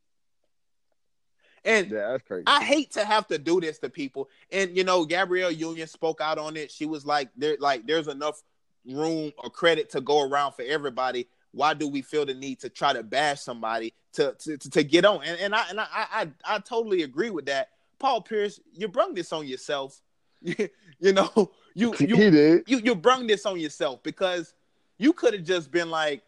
And 1.63 1.91
Yeah, 1.91 2.11
that's 2.11 2.23
crazy. 2.23 2.43
I 2.47 2.63
hate 2.63 2.91
to 2.91 3.05
have 3.05 3.27
to 3.27 3.37
do 3.37 3.61
this 3.61 3.79
to 3.79 3.89
people. 3.89 4.29
And 4.51 4.75
you 4.75 4.83
know, 4.83 5.05
Gabrielle 5.05 5.51
Union 5.51 5.87
spoke 5.87 6.21
out 6.21 6.37
on 6.37 6.57
it. 6.57 6.71
She 6.71 6.85
was 6.85 7.05
like, 7.05 7.29
"There, 7.37 7.57
like, 7.59 7.85
there's 7.85 8.07
enough 8.07 8.41
room 8.85 9.31
or 9.37 9.49
credit 9.49 9.89
to 9.91 10.01
go 10.01 10.21
around 10.21 10.53
for 10.53 10.63
everybody. 10.63 11.27
Why 11.51 11.73
do 11.73 11.87
we 11.87 12.01
feel 12.01 12.25
the 12.25 12.33
need 12.33 12.59
to 12.61 12.69
try 12.69 12.93
to 12.93 13.03
bash 13.03 13.41
somebody 13.41 13.93
to 14.13 14.33
to, 14.39 14.57
to, 14.57 14.69
to 14.71 14.83
get 14.83 15.05
on?" 15.05 15.23
And 15.23 15.39
and 15.39 15.55
I 15.55 15.69
and 15.69 15.79
I, 15.79 15.87
I 15.91 16.27
I 16.45 16.59
totally 16.59 17.03
agree 17.03 17.29
with 17.29 17.45
that. 17.45 17.69
Paul 17.99 18.21
Pierce, 18.21 18.59
you 18.74 18.87
brung 18.87 19.13
this 19.13 19.31
on 19.31 19.47
yourself. 19.47 20.01
you 20.41 21.13
know, 21.13 21.51
you 21.75 21.93
you 22.00 22.15
he 22.15 22.29
did. 22.31 22.63
you 22.65 22.79
you 22.79 22.95
brung 22.95 23.27
this 23.27 23.45
on 23.45 23.59
yourself 23.59 24.01
because 24.01 24.55
you 24.97 25.13
could 25.13 25.33
have 25.33 25.43
just 25.43 25.71
been 25.71 25.91
like, 25.91 26.24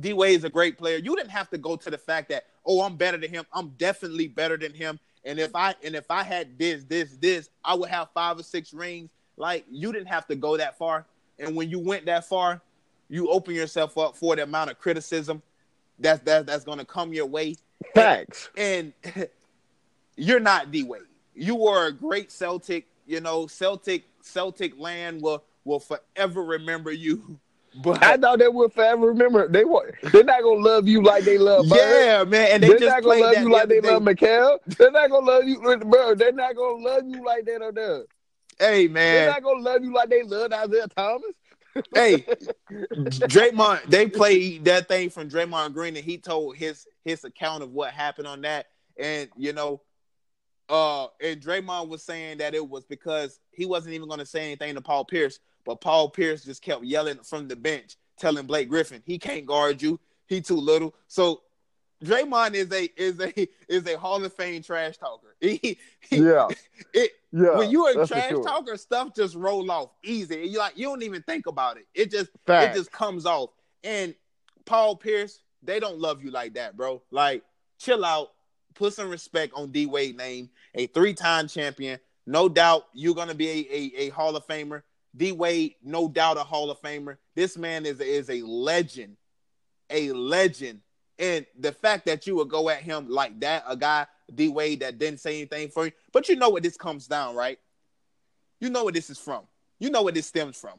D 0.00 0.12
Wade 0.12 0.36
is 0.36 0.44
a 0.44 0.50
great 0.50 0.78
player. 0.78 0.98
You 0.98 1.16
didn't 1.16 1.30
have 1.30 1.50
to 1.50 1.58
go 1.58 1.76
to 1.76 1.90
the 1.90 1.98
fact 1.98 2.28
that 2.30 2.44
oh 2.64 2.82
I'm 2.82 2.96
better 2.96 3.18
than 3.18 3.30
him. 3.30 3.44
I'm 3.52 3.68
definitely 3.78 4.28
better 4.28 4.56
than 4.56 4.74
him. 4.74 4.98
And 5.24 5.38
if 5.38 5.54
I 5.54 5.74
and 5.84 5.94
if 5.94 6.10
I 6.10 6.22
had 6.22 6.58
this 6.58 6.84
this 6.84 7.16
this, 7.16 7.48
I 7.64 7.74
would 7.74 7.90
have 7.90 8.08
five 8.14 8.38
or 8.38 8.42
six 8.42 8.72
rings. 8.72 9.10
Like 9.36 9.64
you 9.70 9.92
didn't 9.92 10.08
have 10.08 10.26
to 10.28 10.36
go 10.36 10.56
that 10.56 10.78
far. 10.78 11.06
And 11.38 11.56
when 11.56 11.68
you 11.70 11.78
went 11.78 12.06
that 12.06 12.28
far, 12.28 12.60
you 13.08 13.28
open 13.28 13.54
yourself 13.54 13.98
up 13.98 14.16
for 14.16 14.36
the 14.36 14.42
amount 14.44 14.70
of 14.70 14.78
criticism 14.78 15.42
that's 15.98 16.22
that, 16.24 16.46
that's 16.46 16.64
going 16.64 16.78
to 16.78 16.84
come 16.84 17.12
your 17.12 17.26
way. 17.26 17.56
Facts. 17.94 18.50
And 18.56 18.92
you're 20.16 20.40
not 20.40 20.70
D 20.70 20.82
Wade. 20.82 21.02
You 21.34 21.66
are 21.66 21.86
a 21.86 21.92
great 21.92 22.30
Celtic. 22.30 22.86
You 23.06 23.20
know, 23.20 23.46
Celtic 23.46 24.04
Celtic 24.22 24.78
land 24.78 25.22
will 25.22 25.44
will 25.64 25.80
forever 25.80 26.42
remember 26.42 26.92
you. 26.92 27.38
But 27.82 28.02
I 28.02 28.16
thought 28.16 28.38
they 28.38 28.48
would 28.48 28.72
forever 28.72 29.08
remember. 29.08 29.48
They 29.48 29.64
want. 29.64 29.94
They're 30.12 30.24
not 30.24 30.42
gonna 30.42 30.60
love 30.60 30.86
you 30.86 31.02
like 31.02 31.24
they 31.24 31.38
love. 31.38 31.68
Bird. 31.68 31.76
yeah, 31.76 32.24
man, 32.24 32.48
and 32.52 32.62
they 32.62 32.68
They're 32.68 32.78
just 32.78 32.94
not 32.94 33.02
gonna 33.02 33.20
love 33.20 33.36
you 33.38 33.50
like 33.50 33.68
they 33.68 33.80
day. 33.80 33.90
love 33.90 34.02
McHale. 34.02 34.58
They're 34.66 34.90
not 34.92 35.10
gonna 35.10 35.26
love 35.26 35.44
you, 35.44 35.58
bro. 35.78 36.14
They're 36.14 36.32
not 36.32 36.54
gonna 36.54 36.84
love 36.84 37.02
you 37.06 37.24
like 37.24 37.44
that 37.46 37.62
on 37.62 37.74
there. 37.74 38.04
Hey, 38.58 38.86
man. 38.86 39.14
They're 39.14 39.30
not 39.30 39.42
gonna 39.42 39.62
love 39.62 39.82
you 39.82 39.92
like 39.92 40.08
they 40.08 40.22
love 40.22 40.52
Isaiah 40.52 40.86
Thomas. 40.88 41.32
hey, 41.92 42.18
Draymond, 42.70 43.90
they 43.90 44.06
played 44.08 44.64
that 44.66 44.86
thing 44.86 45.10
from 45.10 45.28
Draymond 45.28 45.74
Green, 45.74 45.96
and 45.96 46.04
he 46.04 46.18
told 46.18 46.56
his 46.56 46.86
his 47.04 47.24
account 47.24 47.64
of 47.64 47.72
what 47.72 47.92
happened 47.92 48.28
on 48.28 48.42
that. 48.42 48.66
And 48.96 49.28
you 49.36 49.52
know, 49.52 49.80
uh, 50.68 51.08
and 51.20 51.40
Draymond 51.40 51.88
was 51.88 52.04
saying 52.04 52.38
that 52.38 52.54
it 52.54 52.68
was 52.68 52.84
because 52.84 53.40
he 53.50 53.66
wasn't 53.66 53.94
even 53.94 54.08
going 54.08 54.20
to 54.20 54.26
say 54.26 54.44
anything 54.44 54.74
to 54.76 54.80
Paul 54.80 55.04
Pierce, 55.04 55.40
but 55.64 55.80
Paul 55.80 56.10
Pierce 56.10 56.44
just 56.44 56.62
kept 56.62 56.84
yelling 56.84 57.18
from 57.18 57.48
the 57.48 57.56
bench, 57.56 57.96
telling 58.18 58.46
Blake 58.46 58.68
Griffin 58.68 59.02
he 59.04 59.18
can't 59.18 59.46
guard 59.46 59.80
you, 59.82 59.98
he 60.26 60.40
too 60.40 60.56
little. 60.56 60.94
So 61.08 61.42
Draymond 62.04 62.54
is 62.54 62.70
a 62.72 62.88
is 62.96 63.20
a 63.20 63.48
is 63.68 63.86
a 63.86 63.98
Hall 63.98 64.24
of 64.24 64.32
Fame 64.32 64.62
trash 64.62 64.96
talker. 64.98 65.34
He, 65.40 65.78
he, 66.00 66.18
Yeah, 66.18 66.48
it, 66.94 67.10
yeah. 67.32 67.58
when 67.58 67.70
you 67.70 67.86
a 67.86 68.06
trash 68.06 68.30
sure. 68.30 68.44
talker, 68.44 68.76
stuff 68.76 69.14
just 69.14 69.34
roll 69.34 69.70
off 69.70 69.90
easy. 70.02 70.46
You 70.48 70.58
like 70.58 70.76
you 70.76 70.86
don't 70.86 71.02
even 71.02 71.22
think 71.22 71.46
about 71.46 71.76
it. 71.76 71.86
It 71.94 72.10
just 72.10 72.30
Facts. 72.46 72.76
it 72.76 72.78
just 72.78 72.92
comes 72.92 73.26
off. 73.26 73.50
And 73.82 74.14
Paul 74.64 74.96
Pierce, 74.96 75.40
they 75.62 75.80
don't 75.80 75.98
love 75.98 76.24
you 76.24 76.30
like 76.30 76.54
that, 76.54 76.76
bro. 76.76 77.02
Like, 77.10 77.42
chill 77.78 78.04
out. 78.04 78.30
Put 78.74 78.94
some 78.94 79.08
respect 79.08 79.52
on 79.54 79.70
D 79.70 79.86
Wade 79.86 80.16
name, 80.16 80.50
a 80.74 80.86
three-time 80.88 81.46
champion. 81.46 82.00
No 82.26 82.48
doubt 82.48 82.86
you're 82.92 83.14
gonna 83.14 83.34
be 83.34 83.48
a, 83.48 83.52
a, 83.70 84.06
a 84.06 84.08
Hall 84.10 84.34
of 84.34 84.46
Famer. 84.46 84.82
D 85.16 85.32
Wade, 85.32 85.74
no 85.82 86.08
doubt 86.08 86.36
a 86.36 86.40
Hall 86.40 86.70
of 86.70 86.80
Famer. 86.80 87.16
This 87.34 87.56
man 87.56 87.86
is 87.86 88.00
is 88.00 88.28
a 88.30 88.42
legend, 88.42 89.16
a 89.90 90.12
legend. 90.12 90.80
And 91.18 91.46
the 91.58 91.70
fact 91.72 92.06
that 92.06 92.26
you 92.26 92.34
would 92.36 92.48
go 92.48 92.68
at 92.68 92.78
him 92.82 93.08
like 93.08 93.38
that, 93.40 93.62
a 93.68 93.76
guy 93.76 94.06
D 94.34 94.48
Wade 94.48 94.80
that 94.80 94.98
didn't 94.98 95.20
say 95.20 95.36
anything 95.36 95.68
for 95.68 95.86
you, 95.86 95.92
but 96.12 96.28
you 96.28 96.36
know 96.36 96.48
what 96.48 96.62
this 96.62 96.76
comes 96.76 97.06
down, 97.06 97.36
right? 97.36 97.58
You 98.60 98.70
know 98.70 98.84
what 98.84 98.94
this 98.94 99.10
is 99.10 99.18
from. 99.18 99.42
You 99.78 99.90
know 99.90 100.02
what 100.02 100.14
this 100.14 100.26
stems 100.26 100.56
from. 100.58 100.78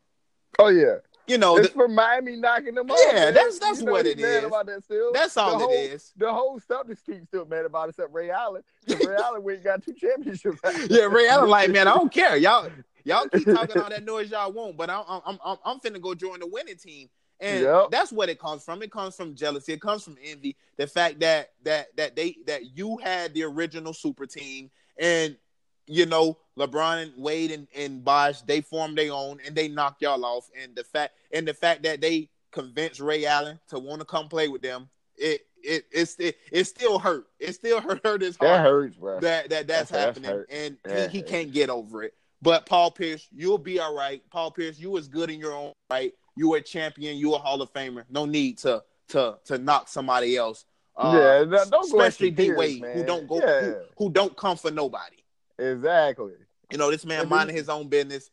Oh 0.60 0.70
yeah, 0.70 0.96
You 1.28 1.38
know, 1.38 1.58
it's 1.58 1.68
the- 1.70 1.74
for 1.74 1.88
Miami 1.88 2.36
knocking 2.38 2.76
them 2.76 2.90
off. 2.90 3.00
Yeah, 3.08 3.32
that's- 3.32 3.60
that's 3.60 3.80
You 3.80 3.86
know 3.86 3.92
what 3.94 4.06
it 4.08 4.20
is. 4.20 4.44
About 4.46 4.66
that 4.68 4.84
still. 4.84 5.12
that's 5.14 5.36
all 5.38 5.58
the 5.60 5.66
it 5.66 5.68
whole, 5.68 5.72
is. 5.96 6.14
The 6.18 6.34
whole 6.34 6.60
Celtics 6.60 7.04
team 7.06 7.26
still 7.28 7.46
mad 7.46 7.66
about 7.66 7.88
it, 7.88 7.90
except 7.92 8.14
Ray 8.14 8.30
Allen. 8.32 8.64
Ray 8.88 9.16
Allen 9.24 9.44
we 9.44 9.58
got 9.58 9.84
two 9.86 9.94
championships. 9.94 10.60
Yeah, 10.90 11.04
Ray 11.04 11.28
Allen, 11.28 11.50
like, 11.50 11.70
man, 11.72 11.88
I 11.88 11.94
don't 11.94 12.12
care. 12.12 12.38
Y'all, 12.38 12.70
y'all 13.06 13.28
keep 13.30 13.46
talking 13.56 13.82
all 13.82 13.90
that 13.90 14.04
noise 14.04 14.30
y'all 14.32 14.52
want, 14.52 14.76
but 14.76 14.90
I'm, 14.90 15.04
I'm, 15.08 15.40
I'm, 15.44 15.58
I'm 15.64 15.80
finna 15.80 16.02
go 16.02 16.14
join 16.14 16.40
the 16.42 16.48
winning 16.48 16.76
team, 16.78 17.08
and 17.40 17.62
Yep. 17.64 17.92
that's 17.92 18.12
what 18.12 18.28
it 18.30 18.40
comes 18.40 18.64
from. 18.64 18.82
It 18.84 18.92
comes 18.92 19.16
from 19.16 19.36
jealousy. 19.36 19.74
It 19.74 19.82
comes 19.82 20.04
from 20.04 20.18
envy. 20.24 20.56
The 20.78 20.88
fact 20.88 21.20
that 21.22 21.52
that 21.64 21.96
that 21.96 22.16
they 22.16 22.38
that 22.48 22.78
you 22.78 22.98
had 22.98 23.34
the 23.34 23.44
original 23.44 23.94
super 23.94 24.26
team, 24.26 24.70
and 25.00 25.38
you 25.88 26.06
know 26.06 26.38
LeBron 26.58 27.04
and 27.04 27.14
Wade 27.18 27.52
and, 27.52 27.68
and 27.76 28.04
Bosh, 28.04 28.42
they 28.42 28.62
formed 28.62 28.98
their 28.98 29.12
own, 29.14 29.40
and 29.46 29.56
they 29.56 29.68
knocked 29.68 30.02
y'all 30.02 30.24
off. 30.26 30.50
And 30.62 30.76
the 30.76 30.84
fact 30.84 31.14
and 31.32 31.48
the 31.48 31.54
fact 31.54 31.84
that 31.84 32.02
they 32.02 32.30
convinced 32.52 33.00
Ray 33.02 33.26
Allen 33.26 33.60
to 33.70 33.80
want 33.80 34.00
to 34.00 34.06
come 34.06 34.28
play 34.30 34.48
with 34.48 34.62
them, 34.62 34.90
it 35.18 35.42
it 35.62 35.86
it's 35.92 36.16
it, 36.20 36.38
it 36.52 36.64
still 36.66 36.98
hurt. 37.00 37.26
It 37.40 37.54
still 37.54 37.82
hurt, 37.82 38.00
hurt 38.06 38.22
his 38.22 38.38
heart 38.38 38.50
that 38.52 38.62
hurts, 38.62 38.96
bro. 38.96 39.20
that 39.20 39.50
that 39.50 39.68
that's, 39.68 39.90
That's- 39.90 39.90
that's 39.90 40.06
happening, 40.26 40.32
hurt. 40.32 40.50
and 40.50 40.78
That 40.86 41.12
he, 41.12 41.18
he 41.18 41.24
can't 41.24 41.52
get 41.52 41.70
over 41.70 42.04
it. 42.04 42.14
But 42.46 42.66
Paul 42.68 42.92
Pierce, 42.92 43.28
you'll 43.36 43.58
be 43.58 43.80
all 43.80 43.96
right. 43.96 44.22
Paul 44.32 44.52
Pierce, 44.52 44.80
you 44.80 44.92
was 44.92 45.08
good 45.08 45.30
in 45.32 45.40
your 45.40 45.54
own 45.54 45.74
right. 45.90 46.14
You 46.38 46.50
were 46.50 46.58
a 46.58 46.62
champion. 46.62 47.18
You 47.18 47.34
a 47.34 47.40
Hall 47.40 47.62
of 47.62 47.74
Famer. 47.74 48.04
No 48.10 48.26
need 48.26 48.60
to 48.60 48.84
to 49.10 49.38
to 49.46 49.58
knock 49.58 49.90
somebody 49.90 50.38
else. 50.38 50.66
Uh, 50.96 51.44
yeah, 51.50 51.66
don't 51.70 51.86
especially 51.86 52.32
D 52.32 52.54
Wade, 52.54 52.86
who 52.94 53.04
don't 53.04 53.28
go 53.28 53.40
Yeah, 53.40 53.62
who, 53.62 53.76
who 53.98 54.10
don't 54.12 54.38
come 54.38 54.56
for 54.56 54.72
nobody. 54.72 55.18
exactly. 55.60 56.34
You 56.72 56.78
know, 56.78 56.90
this 56.90 57.06
man 57.06 57.28
minding 57.28 57.56
his 57.56 57.68
own 57.68 57.90
business, 57.90 58.30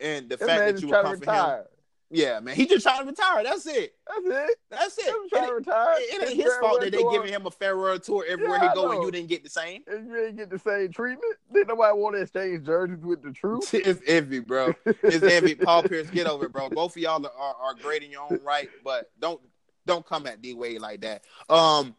and 0.00 0.28
the 0.28 0.36
fact 0.36 0.58
that 0.58 0.82
you 0.82 0.88
to 0.88 1.02
come 1.02 1.20
for 1.20 1.30
him. 1.30 1.64
Yeah, 2.12 2.40
man. 2.40 2.56
He 2.56 2.66
just 2.66 2.84
trying 2.84 3.02
to 3.02 3.06
retire. 3.06 3.44
That's 3.44 3.66
it. 3.66 3.94
That's 4.06 4.26
it. 4.26 4.58
That's 4.68 4.98
it. 4.98 5.14
I'm 5.14 5.28
trying 5.28 5.46
to 5.46 5.52
It, 5.52 5.54
retire. 5.54 5.94
it 5.98 6.28
ain't 6.28 6.42
his 6.42 6.52
fault 6.60 6.80
that 6.80 6.90
they 6.90 7.02
giving 7.12 7.32
him 7.32 7.46
a 7.46 7.50
farewell 7.52 8.00
tour 8.00 8.24
everywhere 8.28 8.58
Yeah, 8.60 8.68
he 8.70 8.74
go, 8.74 8.90
and 8.90 9.02
you 9.04 9.10
didn't 9.12 9.28
get 9.28 9.44
the 9.44 9.50
same. 9.50 9.82
And 9.86 10.08
you 10.08 10.26
ain't 10.26 10.36
get 10.36 10.50
the 10.50 10.58
same 10.58 10.90
treatment. 10.90 11.36
Did 11.54 11.68
nobody 11.68 11.96
want 11.96 12.16
to 12.16 12.22
exchange 12.22 12.66
jerseys 12.66 13.04
with 13.04 13.22
the 13.22 13.30
truth? 13.32 13.72
It's 13.74 14.00
envy, 14.06 14.40
bro. 14.40 14.74
It's 14.84 15.22
envy. 15.22 15.54
Paul 15.56 15.84
Pierce, 15.84 16.10
get 16.10 16.26
over 16.26 16.46
it, 16.46 16.52
bro. 16.52 16.68
Both 16.68 16.96
of 16.96 17.02
y'all 17.02 17.24
are, 17.24 17.30
are, 17.38 17.54
are 17.62 17.74
great 17.74 18.02
in 18.02 18.10
your 18.10 18.22
own 18.22 18.40
right, 18.44 18.68
but 18.84 19.10
don't 19.20 19.40
don't 19.86 20.04
come 20.04 20.26
at 20.26 20.42
D 20.42 20.52
Wade 20.54 20.80
like 20.80 21.00
that. 21.02 21.22
Um, 21.48 21.94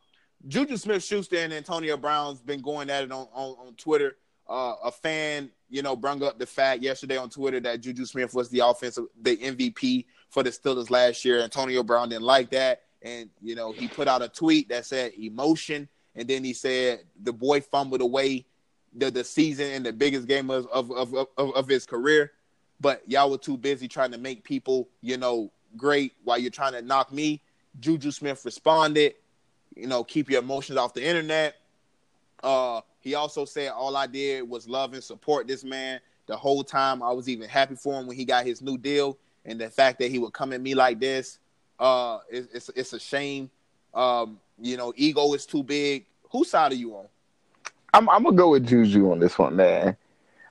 Juju 0.47 0.75
Smith 0.77 1.03
Schuster 1.03 1.37
and 1.37 1.53
Antonio 1.53 1.95
Brown's 1.97 2.41
been 2.41 2.61
going 2.61 2.89
at 2.89 3.03
it 3.03 3.11
on 3.11 3.27
on, 3.33 3.67
on 3.67 3.73
Twitter. 3.75 4.17
Uh, 4.49 4.75
a 4.83 4.91
fan, 4.91 5.49
you 5.71 5.81
know, 5.81 5.95
brung 5.95 6.21
up 6.21 6.37
the 6.37 6.45
fact 6.45 6.83
yesterday 6.83 7.17
on 7.17 7.29
Twitter 7.29 7.59
that 7.61 7.79
Juju 7.79 8.05
Smith 8.05 8.33
was 8.33 8.49
the 8.49 8.59
offensive, 8.59 9.05
the 9.21 9.37
MVP 9.37 10.05
for 10.29 10.43
the 10.43 10.49
Steelers 10.49 10.89
last 10.89 11.23
year. 11.23 11.39
Antonio 11.39 11.81
Brown 11.81 12.09
didn't 12.09 12.25
like 12.25 12.51
that, 12.51 12.81
and 13.01 13.29
you 13.41 13.55
know, 13.55 13.71
he 13.71 13.87
put 13.87 14.07
out 14.07 14.21
a 14.21 14.27
tweet 14.27 14.69
that 14.69 14.85
said 14.85 15.13
emotion, 15.17 15.87
and 16.15 16.27
then 16.27 16.43
he 16.43 16.53
said 16.53 16.99
the 17.23 17.31
boy 17.31 17.61
fumbled 17.61 18.01
away 18.01 18.45
the 18.93 19.09
the 19.09 19.23
season 19.23 19.71
and 19.71 19.85
the 19.85 19.93
biggest 19.93 20.27
game 20.27 20.49
of 20.49 20.67
of 20.67 20.91
of, 20.91 21.15
of, 21.37 21.55
of 21.55 21.67
his 21.67 21.85
career. 21.85 22.33
But 22.81 23.03
y'all 23.07 23.31
were 23.31 23.37
too 23.37 23.57
busy 23.57 23.87
trying 23.87 24.11
to 24.11 24.17
make 24.17 24.43
people, 24.43 24.89
you 25.01 25.17
know, 25.17 25.51
great 25.77 26.13
while 26.23 26.37
you're 26.37 26.51
trying 26.51 26.73
to 26.73 26.81
knock 26.81 27.13
me. 27.13 27.41
Juju 27.79 28.11
Smith 28.11 28.43
responded, 28.43 29.13
you 29.75 29.87
know, 29.87 30.03
keep 30.03 30.29
your 30.29 30.41
emotions 30.41 30.77
off 30.77 30.93
the 30.93 31.05
internet. 31.05 31.55
Uh, 32.43 32.81
he 33.01 33.15
also 33.15 33.45
said 33.45 33.71
all 33.71 33.97
I 33.97 34.07
did 34.07 34.47
was 34.47 34.69
love 34.69 34.93
and 34.93 35.03
support 35.03 35.47
this 35.47 35.63
man 35.63 35.99
the 36.27 36.37
whole 36.37 36.63
time. 36.63 37.03
I 37.03 37.11
was 37.11 37.27
even 37.27 37.49
happy 37.49 37.75
for 37.75 37.99
him 37.99 38.07
when 38.07 38.15
he 38.15 38.25
got 38.25 38.45
his 38.45 38.61
new 38.61 38.77
deal, 38.77 39.17
and 39.45 39.59
the 39.59 39.69
fact 39.69 39.99
that 39.99 40.11
he 40.11 40.19
would 40.19 40.33
come 40.33 40.53
at 40.53 40.61
me 40.61 40.75
like 40.75 40.99
this, 40.99 41.39
uh, 41.79 42.19
it's 42.29 42.53
it's, 42.53 42.69
it's 42.69 42.93
a 42.93 42.99
shame. 42.99 43.49
Um, 43.93 44.39
you 44.59 44.77
know, 44.77 44.93
ego 44.95 45.33
is 45.33 45.45
too 45.45 45.63
big. 45.63 46.05
Whose 46.31 46.49
side 46.49 46.71
are 46.71 46.75
you 46.75 46.95
on? 46.95 47.07
I'm 47.93 48.09
I'm 48.09 48.23
gonna 48.23 48.35
go 48.35 48.51
with 48.51 48.67
Juju 48.67 49.11
on 49.11 49.19
this 49.19 49.37
one, 49.37 49.55
man. 49.55 49.97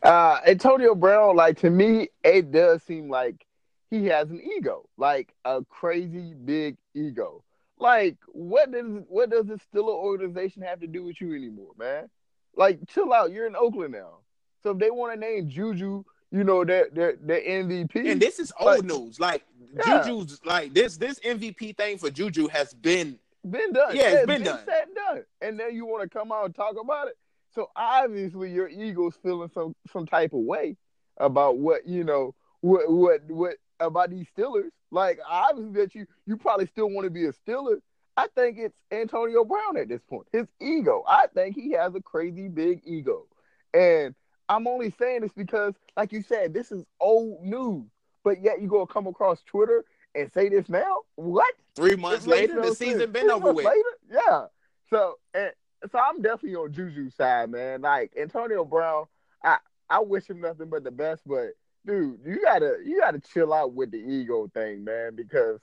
Uh, 0.02 0.40
Antonio 0.46 0.94
Brown, 0.94 1.36
like 1.36 1.58
to 1.58 1.70
me, 1.70 2.08
it 2.24 2.50
does 2.50 2.82
seem 2.82 3.08
like 3.08 3.46
he 3.90 4.06
has 4.06 4.30
an 4.30 4.40
ego, 4.56 4.88
like 4.96 5.34
a 5.44 5.64
crazy 5.68 6.34
big 6.34 6.76
ego. 6.94 7.42
Like, 7.78 8.16
what 8.26 8.72
does 8.72 8.86
what 9.08 9.30
does 9.30 9.46
this 9.46 9.60
Steeler 9.72 9.88
organization 9.88 10.62
have 10.62 10.80
to 10.80 10.86
do 10.86 11.04
with 11.04 11.20
you 11.20 11.34
anymore, 11.34 11.72
man? 11.78 12.10
Like, 12.56 12.80
chill 12.88 13.12
out. 13.12 13.30
You're 13.32 13.46
in 13.46 13.56
Oakland 13.56 13.92
now, 13.92 14.18
so 14.62 14.70
if 14.70 14.78
they 14.78 14.90
want 14.90 15.14
to 15.14 15.20
name 15.20 15.48
Juju, 15.48 16.04
you 16.30 16.44
know, 16.44 16.64
their 16.64 16.88
their 16.92 17.16
their 17.20 17.40
MVP. 17.40 18.10
And 18.10 18.20
this 18.20 18.38
is 18.38 18.52
old 18.60 18.68
Like- 18.78 18.84
news. 18.84 19.20
Like 19.20 19.44
Yeah. 19.74 20.02
Juju's 20.02 20.40
like 20.44 20.74
this 20.74 20.96
this 20.96 21.18
MVP 21.20 21.76
thing 21.76 21.98
for 21.98 22.10
Juju 22.10 22.48
has 22.48 22.74
been 22.74 23.18
been 23.48 23.72
done. 23.72 23.96
Yeah, 23.96 24.10
it's 24.16 24.26
been 24.26 24.42
done. 24.42 24.60
Said 24.66 24.84
and 24.88 24.94
done. 24.94 25.24
And 25.40 25.58
then 25.60 25.74
you 25.74 25.86
want 25.86 26.02
to 26.02 26.08
come 26.18 26.30
out 26.32 26.44
and 26.46 26.54
talk 26.54 26.74
about 26.80 27.08
it. 27.08 27.16
So 27.54 27.68
obviously 27.74 28.50
your 28.52 28.68
ego's 28.68 29.14
feeling 29.22 29.50
some 29.54 29.74
some 29.92 30.06
type 30.06 30.32
of 30.32 30.40
way 30.40 30.76
about 31.16 31.58
what 31.58 31.86
you 31.86 32.04
know 32.04 32.34
what 32.60 32.90
what 32.90 33.20
what 33.28 33.54
about 33.80 34.10
these 34.10 34.26
Steelers. 34.36 34.70
Like 34.90 35.18
obviously 35.28 35.72
that 35.80 35.94
you 35.94 36.06
you 36.26 36.36
probably 36.36 36.66
still 36.66 36.90
want 36.90 37.04
to 37.06 37.10
be 37.10 37.24
a 37.26 37.32
Steeler. 37.32 37.80
I 38.20 38.26
think 38.34 38.58
it's 38.58 38.78
Antonio 38.92 39.44
Brown 39.44 39.76
at 39.78 39.88
this 39.88 40.02
point. 40.02 40.26
His 40.32 40.46
ego. 40.60 41.04
I 41.08 41.26
think 41.34 41.54
he 41.54 41.72
has 41.72 41.94
a 41.94 42.02
crazy 42.02 42.48
big 42.48 42.82
ego. 42.84 43.26
And 43.72 44.14
I'm 44.48 44.66
only 44.66 44.92
saying 44.98 45.22
this 45.22 45.32
because, 45.32 45.74
like 45.96 46.12
you 46.12 46.22
said, 46.22 46.52
this 46.52 46.70
is 46.70 46.84
old 47.00 47.42
news. 47.42 47.86
But 48.22 48.42
yet 48.42 48.60
you 48.60 48.68
go 48.68 48.84
come 48.84 49.06
across 49.06 49.42
Twitter 49.44 49.84
and 50.14 50.30
say 50.32 50.50
this 50.50 50.68
now? 50.68 50.98
What? 51.14 51.54
three 51.74 51.96
months 51.96 52.26
later. 52.26 52.54
no 52.54 52.60
the 52.60 52.66
sense. 52.68 52.78
season 52.78 53.12
been 53.12 53.22
Three 53.22 53.30
over 53.32 53.52
months 53.52 53.56
with. 53.56 53.66
Later? 53.66 54.22
Yeah. 54.28 54.44
So 54.90 55.18
and 55.34 55.52
so 55.90 55.98
I'm 55.98 56.20
definitely 56.20 56.56
on 56.56 56.72
Juju's 56.72 57.14
side, 57.14 57.50
man. 57.50 57.80
Like 57.82 58.12
Antonio 58.20 58.64
Brown, 58.64 59.06
I 59.42 59.58
I 59.88 60.00
wish 60.00 60.28
him 60.28 60.40
nothing 60.40 60.68
but 60.68 60.84
the 60.84 60.90
best, 60.90 61.22
but 61.26 61.50
dude, 61.86 62.20
you 62.24 62.42
gotta 62.42 62.76
you 62.84 63.00
gotta 63.00 63.20
chill 63.20 63.54
out 63.54 63.72
with 63.72 63.90
the 63.90 63.98
ego 63.98 64.50
thing, 64.52 64.84
man, 64.84 65.14
because 65.14 65.60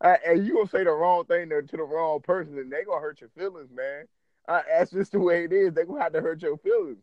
uh, 0.00 0.16
and 0.26 0.46
you 0.46 0.54
gonna 0.54 0.68
say 0.68 0.84
the 0.84 0.90
wrong 0.90 1.24
thing 1.24 1.48
to, 1.50 1.62
to 1.62 1.76
the 1.76 1.82
wrong 1.82 2.20
person, 2.20 2.58
and 2.58 2.72
they 2.72 2.84
gonna 2.84 3.00
hurt 3.00 3.20
your 3.20 3.30
feelings, 3.30 3.70
man. 3.74 4.06
Uh, 4.48 4.62
that's 4.68 4.90
just 4.90 5.12
the 5.12 5.20
way 5.20 5.44
it 5.44 5.52
is. 5.52 5.74
They 5.74 5.84
gonna 5.84 6.02
have 6.02 6.12
to 6.14 6.20
hurt 6.20 6.42
your 6.42 6.56
feelings. 6.58 6.98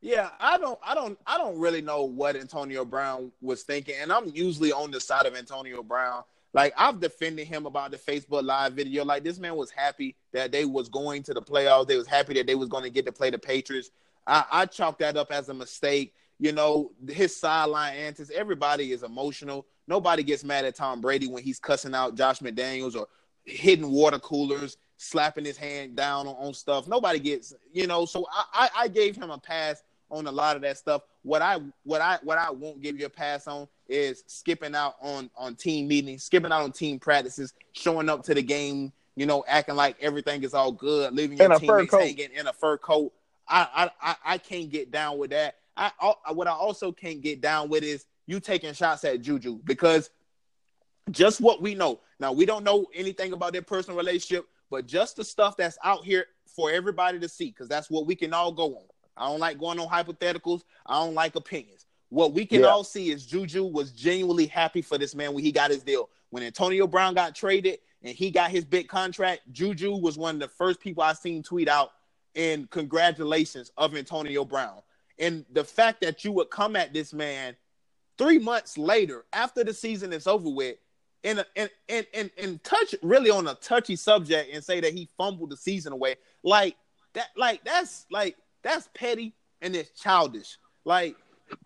Yeah, 0.00 0.28
I 0.38 0.58
don't, 0.58 0.78
I 0.84 0.94
don't, 0.94 1.18
I 1.26 1.38
don't 1.38 1.58
really 1.58 1.80
know 1.80 2.04
what 2.04 2.36
Antonio 2.36 2.84
Brown 2.84 3.32
was 3.40 3.62
thinking, 3.62 3.94
and 4.00 4.12
I'm 4.12 4.30
usually 4.34 4.70
on 4.70 4.90
the 4.90 5.00
side 5.00 5.24
of 5.24 5.34
Antonio 5.34 5.82
Brown. 5.82 6.24
Like 6.54 6.72
I've 6.76 7.00
defended 7.00 7.48
him 7.48 7.66
about 7.66 7.90
the 7.90 7.96
Facebook 7.96 8.44
Live 8.44 8.74
video. 8.74 9.04
Like 9.04 9.24
this 9.24 9.38
man 9.38 9.56
was 9.56 9.70
happy 9.70 10.14
that 10.32 10.52
they 10.52 10.64
was 10.64 10.88
going 10.88 11.22
to 11.24 11.34
the 11.34 11.42
playoffs. 11.42 11.88
They 11.88 11.96
was 11.96 12.06
happy 12.06 12.34
that 12.34 12.46
they 12.46 12.54
was 12.54 12.68
going 12.68 12.84
to 12.84 12.90
get 12.90 13.04
to 13.06 13.12
play 13.12 13.30
the 13.30 13.38
Patriots. 13.38 13.90
I, 14.26 14.44
I 14.50 14.66
chalk 14.66 14.98
that 14.98 15.16
up 15.16 15.32
as 15.32 15.48
a 15.48 15.54
mistake. 15.54 16.14
You 16.38 16.52
know, 16.52 16.92
his 17.08 17.36
sideline 17.36 17.96
antics. 17.96 18.30
Everybody 18.30 18.92
is 18.92 19.02
emotional. 19.02 19.66
Nobody 19.86 20.22
gets 20.22 20.44
mad 20.44 20.64
at 20.64 20.74
Tom 20.74 21.00
Brady 21.00 21.26
when 21.28 21.42
he's 21.42 21.58
cussing 21.58 21.94
out 21.94 22.16
Josh 22.16 22.40
McDaniels 22.40 22.96
or 22.96 23.06
hitting 23.44 23.90
water 23.90 24.18
coolers, 24.18 24.76
slapping 24.96 25.44
his 25.44 25.56
hand 25.56 25.96
down 25.96 26.26
on, 26.26 26.34
on 26.36 26.54
stuff. 26.54 26.88
Nobody 26.88 27.18
gets, 27.18 27.54
you 27.72 27.86
know. 27.86 28.06
So 28.06 28.26
I, 28.32 28.44
I, 28.54 28.68
I 28.84 28.88
gave 28.88 29.16
him 29.16 29.30
a 29.30 29.38
pass 29.38 29.82
on 30.10 30.26
a 30.26 30.32
lot 30.32 30.56
of 30.56 30.62
that 30.62 30.78
stuff. 30.78 31.02
What 31.22 31.42
I 31.42 31.58
what 31.84 32.00
I 32.00 32.18
what 32.22 32.38
I 32.38 32.50
won't 32.50 32.82
give 32.82 32.98
you 32.98 33.06
a 33.06 33.10
pass 33.10 33.46
on 33.46 33.68
is 33.88 34.24
skipping 34.26 34.74
out 34.74 34.94
on 35.00 35.30
on 35.36 35.54
team 35.54 35.88
meetings, 35.88 36.24
skipping 36.24 36.52
out 36.52 36.62
on 36.62 36.72
team 36.72 36.98
practices, 36.98 37.52
showing 37.72 38.08
up 38.08 38.22
to 38.24 38.34
the 38.34 38.42
game, 38.42 38.92
you 39.16 39.26
know, 39.26 39.44
acting 39.48 39.76
like 39.76 39.96
everything 40.00 40.42
is 40.42 40.54
all 40.54 40.72
good, 40.72 41.14
leaving 41.14 41.36
your 41.38 41.46
In 41.46 41.52
a 41.52 41.60
fur 41.60 41.84
teammates 41.84 41.90
coat. 41.90 42.00
hanging 42.00 42.30
in 42.34 42.46
a 42.46 42.52
fur 42.52 42.78
coat. 42.78 43.12
I 43.48 43.68
I 44.02 44.10
I, 44.10 44.16
I 44.34 44.38
can't 44.38 44.70
get 44.70 44.90
down 44.90 45.18
with 45.18 45.30
that. 45.30 45.56
I, 45.76 45.90
I 46.26 46.32
what 46.32 46.46
I 46.46 46.52
also 46.52 46.92
can't 46.92 47.20
get 47.20 47.40
down 47.40 47.68
with 47.68 47.82
is 47.82 48.06
you 48.26 48.40
taking 48.40 48.72
shots 48.72 49.04
at 49.04 49.20
Juju 49.20 49.60
because 49.64 50.10
just 51.10 51.40
what 51.40 51.60
we 51.60 51.74
know. 51.74 52.00
Now 52.20 52.32
we 52.32 52.46
don't 52.46 52.64
know 52.64 52.86
anything 52.94 53.32
about 53.32 53.52
their 53.52 53.62
personal 53.62 53.96
relationship, 53.96 54.46
but 54.70 54.86
just 54.86 55.16
the 55.16 55.24
stuff 55.24 55.56
that's 55.56 55.78
out 55.84 56.04
here 56.04 56.26
for 56.46 56.70
everybody 56.70 57.18
to 57.18 57.28
see, 57.28 57.46
because 57.46 57.68
that's 57.68 57.90
what 57.90 58.06
we 58.06 58.14
can 58.14 58.32
all 58.32 58.52
go 58.52 58.76
on. 58.76 58.84
I 59.16 59.28
don't 59.28 59.40
like 59.40 59.58
going 59.58 59.78
on 59.78 59.88
hypotheticals. 59.88 60.62
I 60.86 60.94
don't 61.04 61.14
like 61.14 61.36
opinions. 61.36 61.86
What 62.08 62.32
we 62.32 62.46
can 62.46 62.60
Yeah. 62.60 62.68
all 62.68 62.84
see 62.84 63.10
is 63.10 63.26
Juju 63.26 63.64
was 63.64 63.92
genuinely 63.92 64.46
happy 64.46 64.82
for 64.82 64.98
this 64.98 65.14
man 65.14 65.34
when 65.34 65.44
he 65.44 65.52
got 65.52 65.70
his 65.70 65.82
deal. 65.82 66.10
When 66.30 66.42
Antonio 66.42 66.86
Brown 66.86 67.14
got 67.14 67.34
traded 67.34 67.80
and 68.02 68.14
he 68.14 68.30
got 68.30 68.50
his 68.50 68.64
big 68.64 68.88
contract, 68.88 69.42
Juju 69.52 69.96
was 69.96 70.16
one 70.16 70.36
of 70.36 70.40
the 70.40 70.48
first 70.48 70.80
people 70.80 71.02
I 71.02 71.12
seen 71.12 71.42
tweet 71.42 71.68
out 71.68 71.92
in 72.34 72.66
congratulations 72.68 73.70
of 73.76 73.96
Antonio 73.96 74.44
Brown. 74.44 74.80
And 75.18 75.44
the 75.50 75.64
fact 75.64 76.00
that 76.00 76.24
you 76.24 76.32
would 76.32 76.50
come 76.50 76.74
at 76.76 76.92
this 76.92 77.12
man 77.12 77.56
three 78.18 78.38
months 78.38 78.76
later, 78.78 79.24
after 79.32 79.64
the 79.64 79.74
season 79.74 80.12
is 80.12 80.26
over 80.26 80.48
with, 80.48 80.76
and 81.22 81.44
and 81.56 81.70
and 81.88 82.06
and, 82.12 82.30
and 82.38 82.62
touch 82.64 82.94
really 83.02 83.30
on 83.30 83.46
a 83.48 83.54
touchy 83.56 83.96
subject 83.96 84.50
and 84.52 84.62
say 84.62 84.80
that 84.80 84.92
he 84.92 85.08
fumbled 85.16 85.50
the 85.50 85.56
season 85.56 85.92
away, 85.92 86.16
like 86.42 86.76
that, 87.14 87.28
like 87.36 87.64
that's 87.64 88.06
like 88.10 88.36
that's 88.62 88.88
petty 88.94 89.34
and 89.62 89.74
it's 89.74 89.90
childish. 89.98 90.58
Like 90.84 91.16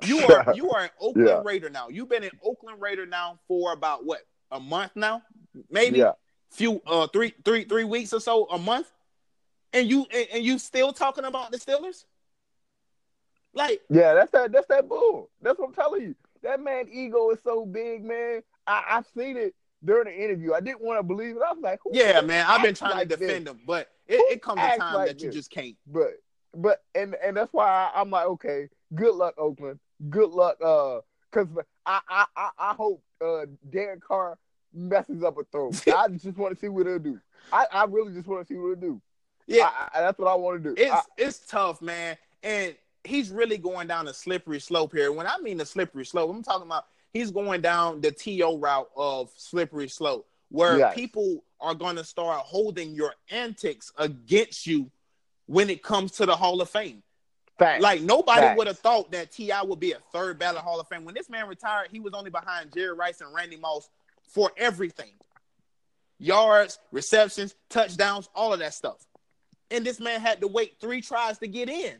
you 0.05 0.21
are 0.21 0.47
you 0.55 0.71
are 0.71 0.83
an 0.85 0.91
Oakland 1.01 1.29
Yeah. 1.29 1.41
Raider 1.45 1.71
now. 1.71 1.89
You've 1.89 2.09
been 2.09 2.25
an 2.25 2.31
Oakland 2.45 2.81
Raider 2.81 3.07
now 3.07 3.39
for 3.49 3.73
about 3.73 4.05
what 4.05 4.21
a 4.51 4.61
month 4.61 4.93
now, 4.95 5.23
maybe 5.71 5.99
Yeah. 5.99 6.13
few 6.51 6.81
uh 6.87 7.07
three 7.09 7.35
three 7.45 7.65
three 7.65 7.85
weeks 7.85 8.13
or 8.13 8.21
so, 8.21 8.47
a 8.51 8.59
month, 8.59 8.91
and 9.73 9.89
you 9.89 10.07
and, 10.13 10.27
and 10.35 10.45
you 10.45 10.59
still 10.59 10.93
talking 10.93 11.25
about 11.25 11.51
the 11.51 11.59
Steelers? 11.59 12.05
Like 13.55 13.81
Yeah, 13.91 14.15
that's 14.15 14.31
that. 14.33 14.53
That's 14.53 14.67
that 14.69 14.89
bull. 14.89 15.31
That's 15.43 15.59
what 15.59 15.69
I'm 15.69 15.75
telling 15.75 16.03
you. 16.03 16.15
That 16.43 16.61
man 16.61 16.89
ego 16.93 17.31
is 17.31 17.39
so 17.45 17.65
big, 17.67 18.05
man. 18.05 18.43
I, 18.67 18.85
I've 18.91 19.07
seen 19.17 19.37
it 19.37 19.55
during 19.85 20.05
the 20.07 20.25
interview. 20.25 20.53
I 20.55 20.61
didn't 20.61 20.81
want 20.83 20.99
to 20.99 21.03
believe 21.03 21.37
it. 21.37 21.43
I 21.47 21.53
was 21.53 21.63
like, 21.63 21.81
Yeah, 21.93 22.21
man, 22.21 22.45
I've 22.49 22.63
been 22.63 22.75
trying 22.75 22.93
like 22.93 23.09
to 23.09 23.17
this? 23.17 23.27
defend 23.29 23.49
him, 23.49 23.61
but 23.67 23.89
it, 24.07 24.17
it 24.33 24.43
comes 24.43 24.61
a 24.63 24.77
time 24.79 24.95
like 24.95 25.07
that 25.09 25.21
you 25.21 25.27
this? 25.29 25.35
just 25.37 25.51
can't. 25.51 25.77
But 25.87 26.15
but 26.55 26.83
and 26.95 27.15
and 27.25 27.37
that's 27.37 27.53
why 27.53 27.67
I, 27.95 28.01
I'm 28.01 28.11
like, 28.11 28.27
okay, 28.27 28.69
good 28.95 29.15
luck, 29.15 29.35
Oakland. 29.39 29.79
Good 30.11 30.31
luck, 30.31 30.57
uh, 30.65 31.01
because 31.31 31.49
I 31.87 32.01
I 32.09 32.25
I, 32.37 32.51
I 32.59 32.75
hope 32.75 33.03
uh 33.25 33.47
Derek 33.71 34.01
Carr 34.03 34.39
messes 34.73 35.23
up 35.23 35.39
a 35.39 35.45
throw. 35.45 35.73
I 35.95 36.09
just 36.09 36.37
want 36.39 36.55
to 36.55 36.61
see 36.61 36.69
what 36.69 36.87
he'll 36.87 36.99
do. 36.99 37.19
I, 37.53 37.67
I 37.73 37.85
really 37.85 38.13
just 38.15 38.27
want 38.27 38.47
to 38.47 38.53
see 38.53 38.59
what 38.59 38.69
he'll 38.69 38.91
do. 38.93 39.03
Yeah, 39.47 39.71
I, 39.73 39.99
I, 39.99 40.01
that's 40.03 40.19
what 40.19 40.29
I 40.29 40.35
want 40.35 40.63
to 40.63 40.75
do. 40.75 40.81
it's 40.81 40.93
I- 40.93 41.03
it's 41.17 41.39
tough, 41.47 41.81
man, 41.83 42.17
and 42.43 42.75
he's 43.05 43.31
really 43.31 43.59
going 43.59 43.89
down 43.89 44.09
a 44.09 44.15
slippery 44.15 44.61
slope 44.61 44.93
here. 44.93 45.13
When 45.13 45.27
I 45.27 45.39
mean 45.39 45.59
the 45.59 45.67
slippery 45.67 46.05
slope, 46.05 46.31
I'm 46.31 46.43
talking 46.43 46.67
about 46.67 46.87
he's 47.13 47.31
going 47.31 47.61
down 47.61 48.01
the 48.01 48.11
to 48.11 48.59
route 48.59 48.91
of 48.97 49.31
slippery 49.37 49.89
slope, 49.89 50.29
where 50.51 50.79
Yes. 50.79 50.95
people 50.95 51.45
are 51.61 51.75
going 51.75 51.97
to 51.97 52.05
start 52.05 52.41
holding 52.41 52.95
your 52.95 53.15
antics 53.31 53.93
against 53.99 54.67
you 54.67 54.91
when 55.47 55.71
it 55.71 55.83
comes 55.83 56.13
to 56.13 56.27
the 56.27 56.37
Hall 56.37 56.61
of 56.61 56.71
Fame. 56.71 57.03
facts. 57.59 57.83
Like 57.83 58.01
nobody 58.03 58.55
would 58.57 58.67
have 58.69 58.79
thought 58.79 59.11
that 59.13 59.33
T.O. 59.33 59.65
would 59.65 59.81
be 59.81 59.93
a 59.93 59.99
third 60.13 60.39
ballot 60.39 60.63
Hall 60.63 60.79
of 60.79 60.87
Fame. 60.89 61.05
When 61.05 61.15
this 61.15 61.29
man 61.29 61.49
retired, 61.49 61.89
he 61.91 61.99
was 61.99 62.15
only 62.15 62.31
behind 62.31 62.73
Jerry 62.73 62.93
Rice 62.95 63.21
and 63.21 63.35
Randy 63.35 63.57
Moss 63.57 63.89
for 64.23 64.53
everything 64.57 65.13
yards, 66.19 66.79
receptions, 66.93 67.55
touchdowns, 67.69 68.29
all 68.35 68.53
of 68.53 68.59
that 68.61 68.75
stuff. 68.75 69.05
And 69.71 69.85
this 69.85 70.01
man 70.01 70.21
had 70.21 70.41
to 70.41 70.49
wait 70.49 70.77
three 70.81 71.01
tries 71.01 71.39
to 71.39 71.49
get 71.49 71.69
in 71.69 71.95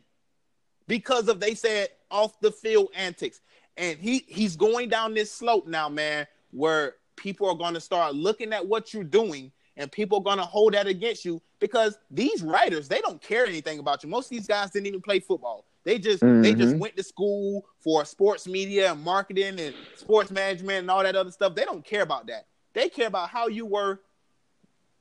because 0.89 1.27
of 1.27 1.39
they 1.39 1.55
said 1.55 1.89
off 2.11 2.41
the 2.41 2.51
field 2.51 2.89
antics. 2.93 3.39
And 3.77 3.97
he 3.97 4.25
he's 4.27 4.57
going 4.57 4.89
down 4.89 5.13
this 5.13 5.31
slope 5.31 5.67
now, 5.67 5.87
man, 5.87 6.27
where 6.51 6.95
people 7.15 7.47
are 7.47 7.55
going 7.55 7.75
to 7.75 7.79
start 7.79 8.15
looking 8.15 8.51
at 8.51 8.67
what 8.67 8.93
you're 8.93 9.03
doing 9.05 9.53
and 9.77 9.89
people 9.89 10.17
are 10.17 10.23
going 10.23 10.37
to 10.37 10.43
hold 10.43 10.73
that 10.73 10.87
against 10.87 11.23
you 11.23 11.41
because 11.59 11.97
these 12.09 12.41
writers 12.41 12.87
they 12.87 13.01
don't 13.01 13.21
care 13.21 13.45
anything 13.45 13.79
about 13.79 14.01
you 14.03 14.09
most 14.09 14.25
of 14.25 14.29
these 14.31 14.47
guys 14.47 14.71
didn't 14.71 14.87
even 14.87 15.01
play 15.01 15.19
football 15.19 15.65
they 15.83 15.99
just 15.99 16.23
mm-hmm. 16.23 16.41
they 16.41 16.53
just 16.53 16.71
mm-hmm. 16.71 16.79
went 16.79 16.95
to 16.95 17.03
school 17.03 17.65
for 17.77 18.05
sports 18.05 18.47
media 18.47 18.93
and 18.93 19.03
marketing 19.03 19.59
and 19.59 19.75
sports 19.97 20.31
management 20.31 20.79
and 20.79 20.91
all 20.91 21.03
that 21.03 21.15
other 21.15 21.31
stuff 21.31 21.55
they 21.55 21.65
don't 21.65 21.83
care 21.83 22.03
about 22.03 22.25
that 22.25 22.45
they 22.73 22.87
care 22.87 23.07
about 23.07 23.29
how 23.29 23.47
you 23.47 23.65
were 23.65 23.99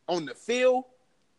on 0.09 0.25
the 0.25 0.35
field 0.35 0.85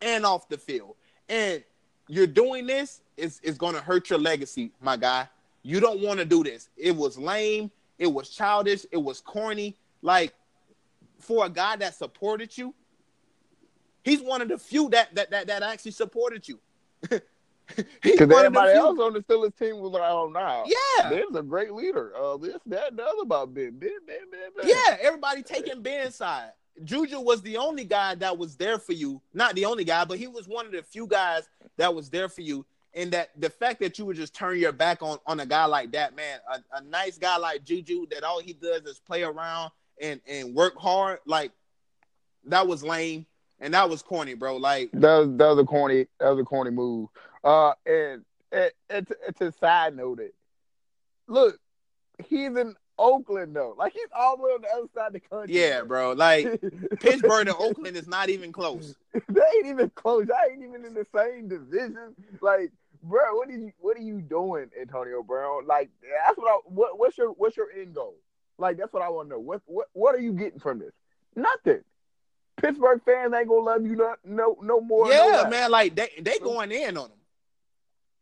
and 0.01 0.25
off 0.25 0.47
the 0.47 0.57
field 0.57 0.95
and 1.27 1.62
you're 2.07 2.25
doing 2.25 2.65
this 2.65 3.01
is 3.19 3.39
is 3.41 3.58
going 3.58 3.75
to 3.75 3.82
hurt 3.82 4.10
your 4.10 4.19
legacy 4.19 4.71
my 4.82 4.97
guy 4.97 5.27
you 5.63 5.79
don't 5.79 5.99
want 5.99 6.19
to 6.19 6.25
do 6.25 6.43
this 6.43 6.69
it 6.77 6.95
was 6.95 7.17
lame 7.17 7.69
it 7.97 8.08
was 8.08 8.29
childish 8.29 8.86
it 8.91 8.97
was 8.97 9.19
corny 9.21 9.75
like 10.01 10.34
for 11.19 11.45
a 11.45 11.49
guy 11.49 11.75
that 11.75 11.95
supported 11.95 12.58
you, 12.58 12.73
he's 14.03 14.21
one 14.21 14.41
of 14.41 14.47
the 14.47 14.58
few 14.58 14.89
that 14.89 15.13
that 15.15 15.29
that, 15.32 15.47
that 15.47 15.63
actually 15.63 15.91
supported 15.91 16.47
you. 16.47 16.60
Because 18.01 18.32
everybody 18.32 18.71
else 18.73 18.99
on 18.99 19.13
the 19.13 19.19
Steelers 19.19 19.55
team 19.55 19.77
was 19.77 19.91
like, 19.91 20.01
"Oh, 20.01 20.27
now, 20.27 20.63
yeah, 20.65 21.08
Ben's 21.08 21.36
a 21.36 21.43
great 21.43 21.71
leader. 21.71 22.12
Uh, 22.17 22.36
this, 22.36 22.55
that, 22.65 22.88
and 22.88 22.97
the 22.97 23.03
other 23.03 23.21
about 23.21 23.53
Ben, 23.53 23.77
Ben, 23.77 23.91
Ben, 24.08 24.17
Ben, 24.32 24.49
Ben. 24.58 24.67
Yeah, 24.67 24.97
everybody 24.99 25.43
taking 25.43 25.84
Ben's 25.84 26.15
side. 26.15 26.49
Juju 26.84 27.19
was 27.19 27.43
the 27.43 27.58
only 27.58 27.84
guy 27.84 28.15
that 28.15 28.36
was 28.36 28.55
there 28.55 28.79
for 28.79 28.93
you. 28.93 29.21
Not 29.36 29.53
the 29.53 29.65
only 29.65 29.84
guy, 29.84 30.03
but 30.03 30.17
he 30.17 30.25
was 30.25 30.47
one 30.47 30.65
of 30.65 30.71
the 30.71 30.82
few 30.82 31.05
guys 31.05 31.47
that 31.77 31.93
was 31.93 32.10
there 32.10 32.27
for 32.27 32.41
you. 32.41 32.65
And 32.95 33.12
that 33.12 33.30
the 33.39 33.49
fact 33.49 33.80
that 33.82 33.99
you 33.99 34.06
would 34.06 34.15
just 34.15 34.34
turn 34.34 34.58
your 34.58 34.71
back 34.71 35.04
on 35.04 35.19
on 35.28 35.39
a 35.39 35.45
guy 35.45 35.65
like 35.65 35.91
that, 35.91 36.15
man, 36.15 36.39
a, 36.52 36.78
a 36.78 36.82
nice 36.82 37.17
guy 37.17 37.38
like 37.38 37.63
Juju, 37.63 38.08
that 38.12 38.23
all 38.23 38.41
he 38.41 38.54
does 38.54 38.82
is 38.84 38.99
play 38.99 39.23
around 39.23 39.71
and 40.02 40.19
and 40.28 40.56
work 40.56 40.75
hard, 40.75 41.19
like 41.25 41.52
that 42.45 42.67
was 42.67 42.84
lame 42.84 43.25
and 43.60 43.73
that 43.73 43.89
was 43.89 44.02
corny, 44.02 44.34
bro. 44.34 44.58
Like 44.58 44.91
that 44.93 45.17
was 45.17 45.30
that 45.38 45.47
was 45.47 45.60
a 45.60 45.65
corny 45.65 46.08
that 46.19 46.30
was 46.30 46.39
a 46.39 46.45
corny 46.45 46.71
move. 46.71 47.10
Uh, 47.43 47.73
and 47.86 48.25
and, 48.52 48.71
and, 48.89 49.08
to, 49.08 49.15
and 49.28 49.36
to 49.38 49.52
side 49.60 49.95
note 49.95 50.19
it, 50.19 50.34
look, 51.28 51.60
he's 52.25 52.56
in 52.56 52.75
Oakland 52.97 53.56
though. 53.56 53.75
Like 53.78 53.93
he's 53.93 54.08
all 54.15 54.38
the 54.38 54.43
way 54.43 54.52
on 54.52 54.62
the 54.62 54.69
other 54.69 54.88
side 54.93 55.08
of 55.08 55.13
the 55.13 55.19
country. 55.19 55.56
Yeah, 55.56 55.82
bro. 55.84 56.13
Like 56.13 56.62
Pittsburgh 56.99 57.47
and 57.47 57.58
Oakland 57.58 57.95
is 57.97 58.08
not 58.08 58.30
even 58.30 58.52
close. 58.52 58.95
they 59.13 59.41
ain't 59.58 59.67
even 59.67 59.89
close. 59.91 60.28
I 60.30 60.52
ain't 60.52 60.63
even 60.63 60.86
in 60.86 60.93
the 60.93 61.06
same 61.15 61.47
division. 61.47 62.15
Like, 62.41 62.71
bro, 63.03 63.35
what 63.35 63.49
are 63.49 63.53
you 63.53 63.71
what 63.79 63.97
are 63.97 64.01
you 64.01 64.21
doing, 64.21 64.69
Antonio 64.79 65.23
Brown? 65.23 65.65
Like 65.65 65.89
that's 66.25 66.38
what 66.38 66.47
I 66.47 66.59
what, 66.65 66.99
what's 66.99 67.17
your 67.17 67.29
what's 67.29 67.57
your 67.57 67.67
end 67.71 67.95
goal? 67.95 68.15
Like 68.57 68.77
that's 68.77 68.93
what 68.93 69.01
I 69.01 69.09
want 69.09 69.29
to 69.29 69.35
know. 69.35 69.39
What 69.39 69.62
what 69.65 69.88
what 69.93 70.15
are 70.15 70.19
you 70.19 70.33
getting 70.33 70.59
from 70.59 70.79
this? 70.79 70.93
Nothing. 71.35 71.81
Pittsburgh 72.57 73.01
fans 73.05 73.33
ain't 73.33 73.47
gonna 73.47 73.62
love 73.62 73.85
you 73.85 73.95
no 73.95 74.15
no 74.25 74.57
no 74.62 74.81
more. 74.81 75.12
Yeah, 75.12 75.43
no 75.43 75.49
man. 75.49 75.71
Like 75.71 75.95
they 75.95 76.09
they 76.21 76.39
going 76.39 76.71
in 76.71 76.97
on 76.97 77.09
them. 77.09 77.17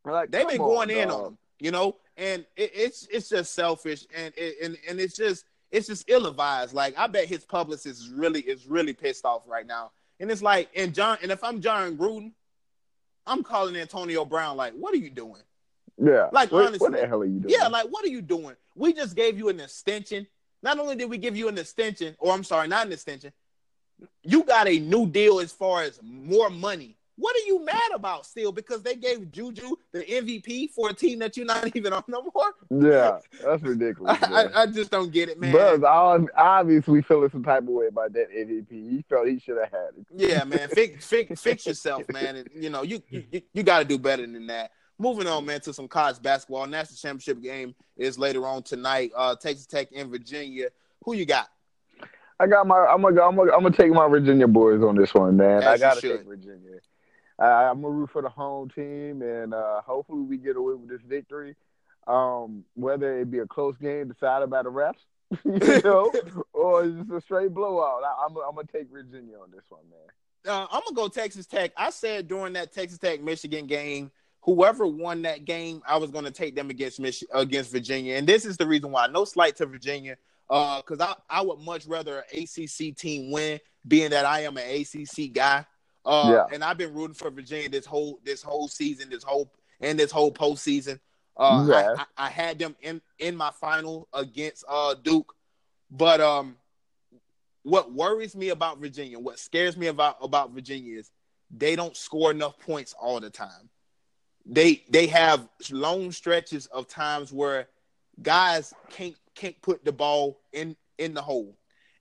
Like 0.06 0.32
they've 0.32 0.48
been 0.48 0.58
going 0.58 0.92
on, 0.92 0.98
in 0.98 1.08
dog. 1.08 1.18
on 1.18 1.24
them. 1.24 1.38
You 1.60 1.72
know, 1.72 1.96
and 2.18 2.46
it, 2.56 2.72
it's 2.74 3.08
it's 3.12 3.30
just 3.30 3.54
selfish 3.54 4.06
and 4.16 4.34
it, 4.38 4.58
and 4.64 4.78
and 4.88 5.00
it's 5.00 5.16
just 5.16 5.46
it's 5.72 5.88
just 5.88 6.06
ill 6.08 6.28
advised. 6.28 6.74
Like 6.74 6.98
I 6.98 7.08
bet 7.08 7.26
his 7.26 7.44
publicist 7.44 8.00
is 8.00 8.10
really 8.10 8.42
is 8.42 8.68
really 8.68 8.94
pissed 8.94 9.26
off 9.26 9.44
right 9.48 9.66
now. 9.66 9.92
And 10.20 10.32
it's 10.32 10.42
like, 10.42 10.70
and 10.76 10.94
John, 10.94 11.18
and 11.22 11.32
if 11.32 11.44
I'm 11.44 11.62
Jon 11.62 11.96
Gruden, 11.96 12.32
I'm 13.28 13.44
calling 13.44 13.76
Antonio 13.76 14.26
Brown. 14.26 14.58
Like, 14.58 14.74
what 14.74 14.94
are 14.94 14.98
you 14.98 15.10
doing? 15.10 15.42
Yeah. 15.98 16.30
Like 16.32 16.52
what, 16.52 16.68
honestly, 16.68 16.90
what 16.90 17.00
the 17.00 17.08
hell 17.08 17.22
are 17.22 17.26
you 17.26 17.40
doing? 17.40 17.54
Yeah, 17.60 17.68
like 17.68 17.88
what 17.88 18.06
are 18.06 18.10
you 18.10 18.22
doing? 18.22 18.56
We 18.76 18.94
just 18.94 19.16
gave 19.16 19.38
you 19.38 19.50
an 19.50 19.60
extension. 19.60 20.28
Not 20.64 20.80
only 20.80 20.96
did 20.96 21.10
we 21.10 21.18
give 21.18 21.36
you 21.36 21.48
an 21.50 21.58
extension, 21.58 22.16
or 22.20 22.34
I'm 22.34 22.44
sorry, 22.44 22.68
not 22.68 22.86
an 22.86 22.94
extension, 22.94 23.32
you 24.24 24.44
got 24.44 24.68
a 24.68 24.80
new 24.80 25.08
deal 25.08 25.40
as 25.40 25.52
far 25.52 25.84
as 25.84 26.00
more 26.04 26.50
money. 26.50 26.97
What 27.18 27.36
are 27.36 27.46
you 27.48 27.66
mad 27.66 27.92
about 27.96 28.28
still? 28.28 28.52
Because 28.52 28.84
they 28.84 28.96
gave 28.96 29.32
Juju 29.32 29.76
the 29.92 30.04
MVP 30.04 30.70
for 30.70 30.92
a 30.92 30.94
team 30.94 31.18
that 31.20 31.36
you're 31.36 31.48
not 31.48 31.70
even 31.76 31.92
on 31.92 32.04
no 32.08 32.24
more. 32.34 32.54
Yeah, 32.70 33.20
that's 33.44 33.64
ridiculous. 33.64 34.18
I, 34.24 34.44
I, 34.44 34.62
I, 34.62 34.66
just 34.68 34.92
don't 34.92 35.12
get 35.12 35.28
it, 35.28 35.40
man. 35.40 35.52
But 35.52 35.84
obviously 35.84 37.02
feeling 37.02 37.30
some 37.32 37.44
type 37.44 37.64
of 37.64 37.70
way 37.70 37.88
about 37.88 38.14
that 38.14 38.32
MVP. 38.32 38.70
He 38.70 39.04
felt 39.10 39.28
he 39.28 39.40
should 39.40 39.58
have 39.58 39.72
had 39.72 39.90
it. 39.98 40.06
Yeah, 40.16 40.44
man. 40.44 40.70
Fix, 40.70 41.08
fix, 41.08 41.42
fix 41.42 41.66
yourself, 41.66 42.04
man. 42.10 42.36
And, 42.36 42.50
you 42.54 42.70
know, 42.70 42.84
you 42.84 43.02
you, 43.10 43.42
you 43.52 43.64
got 43.64 43.80
to 43.80 43.86
do 43.86 43.98
better 43.98 44.26
than 44.26 44.46
that. 44.48 44.72
Moving 45.00 45.28
on, 45.28 45.46
man, 45.46 45.60
to 45.62 45.74
some 45.74 45.88
college 45.88 46.22
basketball. 46.22 46.68
National 46.68 46.98
championship 46.98 47.42
game 47.42 47.74
is 47.98 48.20
later 48.20 48.46
on 48.46 48.62
tonight. 48.62 49.12
Uh, 49.16 49.36
Texas 49.36 49.66
Tech 49.66 49.92
in 49.92 50.10
Virginia. 50.10 50.70
Who 51.04 51.14
you 51.14 51.26
got? 51.26 51.50
I 52.40 52.46
got 52.46 52.68
my. 52.68 52.78
I'm 52.78 53.02
gonna. 53.02 53.22
I'm 53.22 53.36
gonna. 53.36 53.52
I'm 53.54 53.64
gonna 53.64 53.76
take 53.76 53.92
my 53.92 54.08
Virginia 54.08 54.48
boys 54.48 54.84
on 54.84 54.96
this 54.96 55.14
one, 55.16 55.38
man. 55.38 55.64
As 55.64 55.66
I 55.66 55.78
gotta 55.78 56.02
take 56.02 56.24
Virginia. 56.24 56.78
I, 57.40 57.70
am 57.70 57.82
gonna 57.82 57.94
root 57.94 58.10
for 58.12 58.22
the 58.22 58.30
home 58.30 58.70
team, 58.70 59.22
and 59.22 59.54
uh, 59.54 59.82
hopefully 59.82 60.22
we 60.22 60.38
get 60.38 60.56
away 60.56 60.74
with 60.76 60.90
this 60.90 61.02
victory. 61.08 61.56
Um, 62.08 62.64
whether 62.76 63.20
it 63.20 63.30
be 63.30 63.40
a 63.40 63.46
close 63.46 63.76
game 63.78 64.08
decided 64.08 64.50
by 64.50 64.64
the 64.64 64.72
refs, 64.72 64.96
you 65.44 65.82
know, 65.84 66.12
or 66.54 66.88
just 66.88 67.12
a 67.12 67.22
straight 67.22 67.54
blowout. 67.54 68.04
I, 68.04 68.26
am 68.26 68.36
I'm 68.38 68.56
gonna 68.56 68.68
take 68.72 68.92
Virginia 68.92 69.38
on 69.38 69.52
this 69.52 69.66
one, 69.70 69.82
man. 69.90 70.54
Uh, 70.54 70.68
I'm 70.72 70.82
gonna 70.86 70.96
go 70.96 71.08
Texas 71.10 71.46
Tech. 71.46 71.72
I 71.76 71.90
said 71.90 72.28
during 72.28 72.54
that 72.54 72.74
Texas 72.74 72.98
Tech 72.98 73.22
Michigan 73.22 73.68
game 73.68 74.12
whoever 74.48 74.88
won 74.88 75.24
that 75.24 75.44
game, 75.44 75.82
I 75.86 75.98
was 75.98 76.10
going 76.10 76.24
to 76.24 76.32
take 76.32 76.56
them 76.56 76.70
against 76.70 77.00
Mich- 77.02 77.24
against 77.34 77.70
Virginia, 77.70 78.16
and 78.16 78.26
this 78.26 78.46
is 78.46 78.58
the 78.58 78.66
reason 78.66 78.92
why. 78.92 79.08
No 79.08 79.26
slight 79.26 79.58
to 79.58 79.66
Virginia, 79.66 80.18
because 80.48 81.02
uh, 81.02 81.14
I 81.30 81.40
I 81.40 81.42
would 81.42 81.60
much 81.60 81.86
rather 81.86 82.20
an 82.20 82.44
ACC 82.44 82.96
team 82.96 83.30
win, 83.30 83.60
being 83.88 84.12
that 84.12 84.26
I 84.26 84.42
am 84.42 84.58
an 84.58 84.64
ACC 84.64 85.34
guy. 85.34 85.66
Uh, 86.08 86.30
yeah. 86.32 86.56
and 86.56 86.64
I've 86.64 86.78
been 86.78 86.94
rooting 86.94 87.14
for 87.14 87.30
Virginia 87.30 87.70
this 87.70 87.86
whole 87.86 88.20
this 88.24 88.42
whole 88.42 88.68
season, 88.68 89.10
this 89.10 89.24
whole 89.24 89.52
and 89.82 90.00
this 90.00 90.12
whole 90.12 90.32
postseason. 90.32 91.00
Uh, 91.36 91.68
yeah. 91.70 91.76
I, 91.76 92.02
I, 92.02 92.28
I, 92.28 92.30
had 92.30 92.58
them 92.58 92.76
in 92.82 93.02
in 93.20 93.36
my 93.36 93.52
final 93.52 94.08
against 94.14 94.66
uh, 94.68 94.96
Duke, 94.96 95.36
but 95.92 96.22
um, 96.22 96.56
what 97.64 97.94
worries 97.94 98.36
me 98.36 98.50
about 98.50 98.80
Virginia, 98.80 99.20
what 99.20 99.38
scares 99.38 99.78
me 99.78 99.88
about 99.88 100.18
about 100.22 100.52
Virginia 100.52 100.98
is 100.98 101.12
they 101.56 101.76
don't 101.76 101.96
score 101.96 102.32
enough 102.32 102.58
points 102.60 102.96
all 103.00 103.20
the 103.20 103.30
time 103.30 103.70
they 104.48 104.84
they 104.90 105.08
have 105.08 105.48
long 105.72 106.12
stretches 106.12 106.68
of 106.68 106.88
times 106.88 107.34
where 107.34 107.68
guys 108.22 108.74
can't 108.90 109.16
can't 109.36 109.62
put 109.62 109.84
the 109.84 109.92
ball 109.92 110.40
in 110.54 110.76
in 110.98 111.14
the 111.14 111.22
hole, 111.22 111.56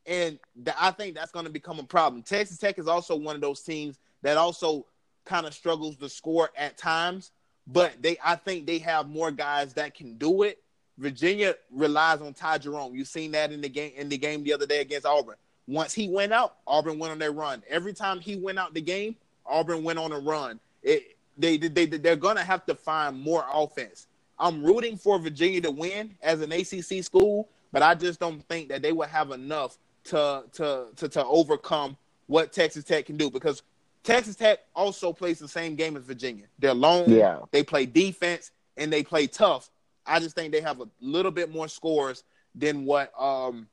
and 0.06 0.38
the, 0.62 0.74
I 0.82 0.90
think 0.90 1.14
that's 1.14 1.32
going 1.32 1.46
to 1.46 1.50
become 1.50 1.78
a 1.78 1.84
problem. 1.84 2.22
Texas 2.22 2.58
Tech 2.58 2.78
is 2.78 2.88
also 2.88 3.16
one 3.16 3.34
of 3.34 3.40
those 3.40 3.60
teams 3.60 3.98
that 4.22 4.36
also 4.36 4.86
kind 5.24 5.46
of 5.46 5.54
struggles 5.54 5.96
to 5.96 6.08
score 6.08 6.50
at 6.56 6.76
times, 6.76 7.32
but 7.66 8.00
they 8.00 8.16
I 8.24 8.36
think 8.36 8.66
they 8.66 8.78
have 8.78 9.08
more 9.08 9.30
guys 9.30 9.74
that 9.74 9.94
can 9.94 10.16
do 10.16 10.42
it. 10.42 10.62
Virginia 10.98 11.54
relies 11.70 12.20
on 12.22 12.32
Ty 12.32 12.58
Jerome. 12.58 12.94
You've 12.94 13.08
seen 13.08 13.32
that 13.32 13.52
in 13.52 13.60
the 13.60 13.68
game 13.68 13.92
in 13.96 14.08
the 14.08 14.16
game 14.16 14.44
the 14.44 14.54
other 14.54 14.66
day 14.66 14.80
against 14.80 15.06
Auburn. 15.06 15.36
Once 15.68 15.92
he 15.92 16.08
went 16.08 16.32
out, 16.32 16.56
Auburn 16.66 16.98
went 16.98 17.12
on 17.12 17.18
their 17.18 17.32
run. 17.32 17.62
Every 17.68 17.92
time 17.92 18.20
he 18.20 18.36
went 18.36 18.58
out 18.58 18.72
the 18.72 18.80
game, 18.80 19.16
Auburn 19.44 19.82
went 19.82 19.98
on 19.98 20.12
a 20.12 20.18
run. 20.18 20.60
It, 20.82 21.16
they 21.36 21.56
they 21.56 21.86
they're 21.86 22.16
gonna 22.16 22.44
have 22.44 22.64
to 22.66 22.74
find 22.74 23.20
more 23.20 23.44
offense. 23.52 24.06
I'm 24.38 24.62
rooting 24.62 24.96
for 24.96 25.18
Virginia 25.18 25.60
to 25.62 25.70
win 25.70 26.14
as 26.22 26.40
an 26.40 26.52
ACC 26.52 27.02
school, 27.02 27.48
but 27.72 27.82
I 27.82 27.94
just 27.94 28.20
don't 28.20 28.46
think 28.48 28.68
that 28.68 28.82
they 28.82 28.92
will 28.92 29.06
have 29.06 29.30
enough 29.30 29.78
to 30.06 30.44
to 30.52 30.86
to, 30.96 31.08
to 31.08 31.24
overcome 31.24 31.96
what 32.26 32.52
Texas 32.52 32.84
Tech 32.84 33.06
can 33.06 33.16
do 33.16 33.30
because 33.30 33.62
Texas 34.02 34.36
Tech 34.36 34.60
also 34.74 35.12
plays 35.12 35.38
the 35.38 35.48
same 35.48 35.74
game 35.74 35.96
as 35.96 36.04
Virginia. 36.04 36.44
They're 36.58 36.74
long, 36.74 37.10
yeah. 37.10 37.40
They 37.50 37.62
play 37.62 37.86
defense 37.86 38.50
and 38.76 38.92
they 38.92 39.02
play 39.02 39.26
tough. 39.26 39.70
I 40.06 40.20
just 40.20 40.36
think 40.36 40.52
they 40.52 40.60
have 40.60 40.80
a 40.80 40.88
little 41.00 41.32
bit 41.32 41.52
more 41.52 41.68
scores 41.68 42.24
than 42.54 42.84
what 42.84 43.12
um 43.20 43.66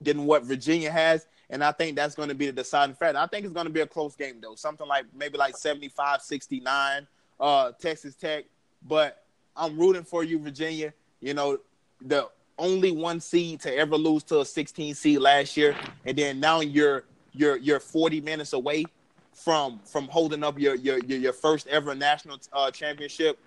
than 0.00 0.24
what 0.24 0.44
Virginia 0.44 0.90
has. 0.90 1.26
And 1.50 1.64
I 1.64 1.72
think 1.72 1.96
that's 1.96 2.14
going 2.14 2.28
to 2.28 2.34
be 2.34 2.46
the 2.46 2.52
deciding 2.52 2.94
factor. 2.94 3.18
I 3.18 3.26
think 3.26 3.44
it's 3.44 3.52
going 3.52 3.66
to 3.66 3.72
be 3.72 3.80
a 3.80 3.86
close 3.86 4.14
game, 4.14 4.36
though. 4.40 4.54
Something 4.54 4.86
like 4.86 5.04
maybe 5.14 5.36
like 5.36 5.56
75 5.56 6.22
69, 6.22 7.06
uh, 7.40 7.72
Texas 7.80 8.14
Tech. 8.14 8.44
But 8.86 9.24
I'm 9.56 9.78
rooting 9.78 10.04
for 10.04 10.22
you, 10.22 10.38
Virginia. 10.38 10.94
You 11.20 11.34
know, 11.34 11.58
the 12.00 12.28
only 12.60 12.92
one 12.92 13.18
seed 13.18 13.60
to 13.62 13.74
ever 13.74 13.96
lose 13.96 14.22
to 14.24 14.40
a 14.40 14.44
16 14.44 14.94
seed 14.94 15.18
last 15.18 15.56
year. 15.56 15.74
And 16.04 16.16
then 16.16 16.38
now 16.38 16.60
you're 16.60 17.04
you're 17.32 17.56
you're 17.56 17.80
40 17.80 18.20
minutes 18.20 18.52
away 18.52 18.84
from 19.32 19.80
from 19.84 20.06
holding 20.08 20.44
up 20.44 20.58
your 20.58 20.74
your 20.76 20.98
your, 20.98 21.32
first 21.32 21.66
ever 21.66 21.94
national 21.94 22.38
uh, 22.52 22.70
championship. 22.70 23.38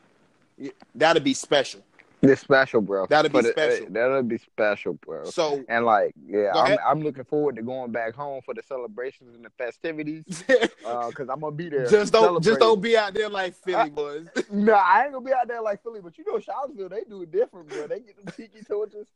That'll 0.95 1.23
be 1.23 1.33
special. 1.33 1.81
It's 2.23 2.41
special, 2.41 2.81
bro. 2.81 3.05
That'll 3.07 3.29
be 3.29 3.37
For 3.39 3.43
the- 3.43 3.49
special. 3.51 3.85
uh, 3.87 3.89
that'll 3.91 4.23
be 4.23 4.37
special, 4.37 4.93
bro. 4.93 5.25
So 5.25 5.63
And 5.67 5.85
like, 5.85 6.13
yeah, 6.25 6.51
I'm. 6.55 6.77
I'm 6.87 7.01
looking 7.03 7.25
forward 7.25 7.57
to 7.57 7.61
going 7.61 7.91
back 7.91 8.15
home 8.15 8.41
for 8.45 8.53
the 8.53 8.63
celebrations 8.63 9.35
and 9.35 9.43
the 9.45 9.49
festivities. 9.57 10.43
Uh, 10.85 11.09
cause 11.11 11.29
I'm 11.29 11.39
gonna 11.39 11.55
be 11.55 11.69
there. 11.69 11.87
just 11.87 12.11
don't 12.11 12.43
just 12.43 12.59
don't 12.59 12.81
be 12.81 12.97
out 12.97 13.13
there 13.13 13.29
like 13.29 13.55
Philly 13.55 13.89
was. 13.91 14.27
Nah, 14.51 14.73
I 14.73 15.03
ain't 15.05 15.13
gonna 15.13 15.25
be 15.25 15.31
out 15.31 15.47
there 15.47 15.61
like 15.61 15.81
Philly, 15.81 16.01
but 16.03 16.17
you 16.17 16.25
know, 16.27 16.39
Charlottesville, 16.39 16.89
they 16.89 17.03
do 17.09 17.21
it 17.21 17.31
different, 17.31 17.69
bro. 17.69 17.87
They 17.87 18.01
get 18.01 18.17
them 18.17 18.33
tiki 18.35 18.63
torches, 18.63 19.07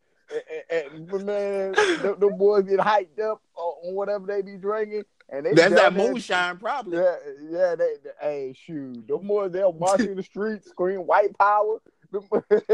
and, 0.71 0.83
and, 1.09 1.25
man, 1.25 1.73
the, 1.73 2.15
them 2.17 2.37
boys 2.37 2.63
get 2.63 2.79
hyped 2.79 3.19
up 3.19 3.41
on 3.55 3.93
whatever 3.95 4.25
they 4.25 4.41
be 4.41 4.55
drinking, 4.55 5.03
and 5.29 5.45
they 5.45 5.51
That's 5.53 5.75
that 5.75 5.93
there- 5.93 6.07
moonshine, 6.07 6.57
probably. 6.57 6.97
Yeah, 6.99 7.15
yeah, 7.51 7.75
they, 7.75 7.93
they 8.01 8.09
hey, 8.21 8.53
shoot, 8.57 9.05
them 9.05 9.27
boys 9.27 9.51
they'll 9.51 9.73
march 9.73 9.99
in 9.99 10.15
the 10.15 10.23
streets, 10.23 10.69
scream 10.69 11.01
white 11.01 11.37
power. 11.37 11.79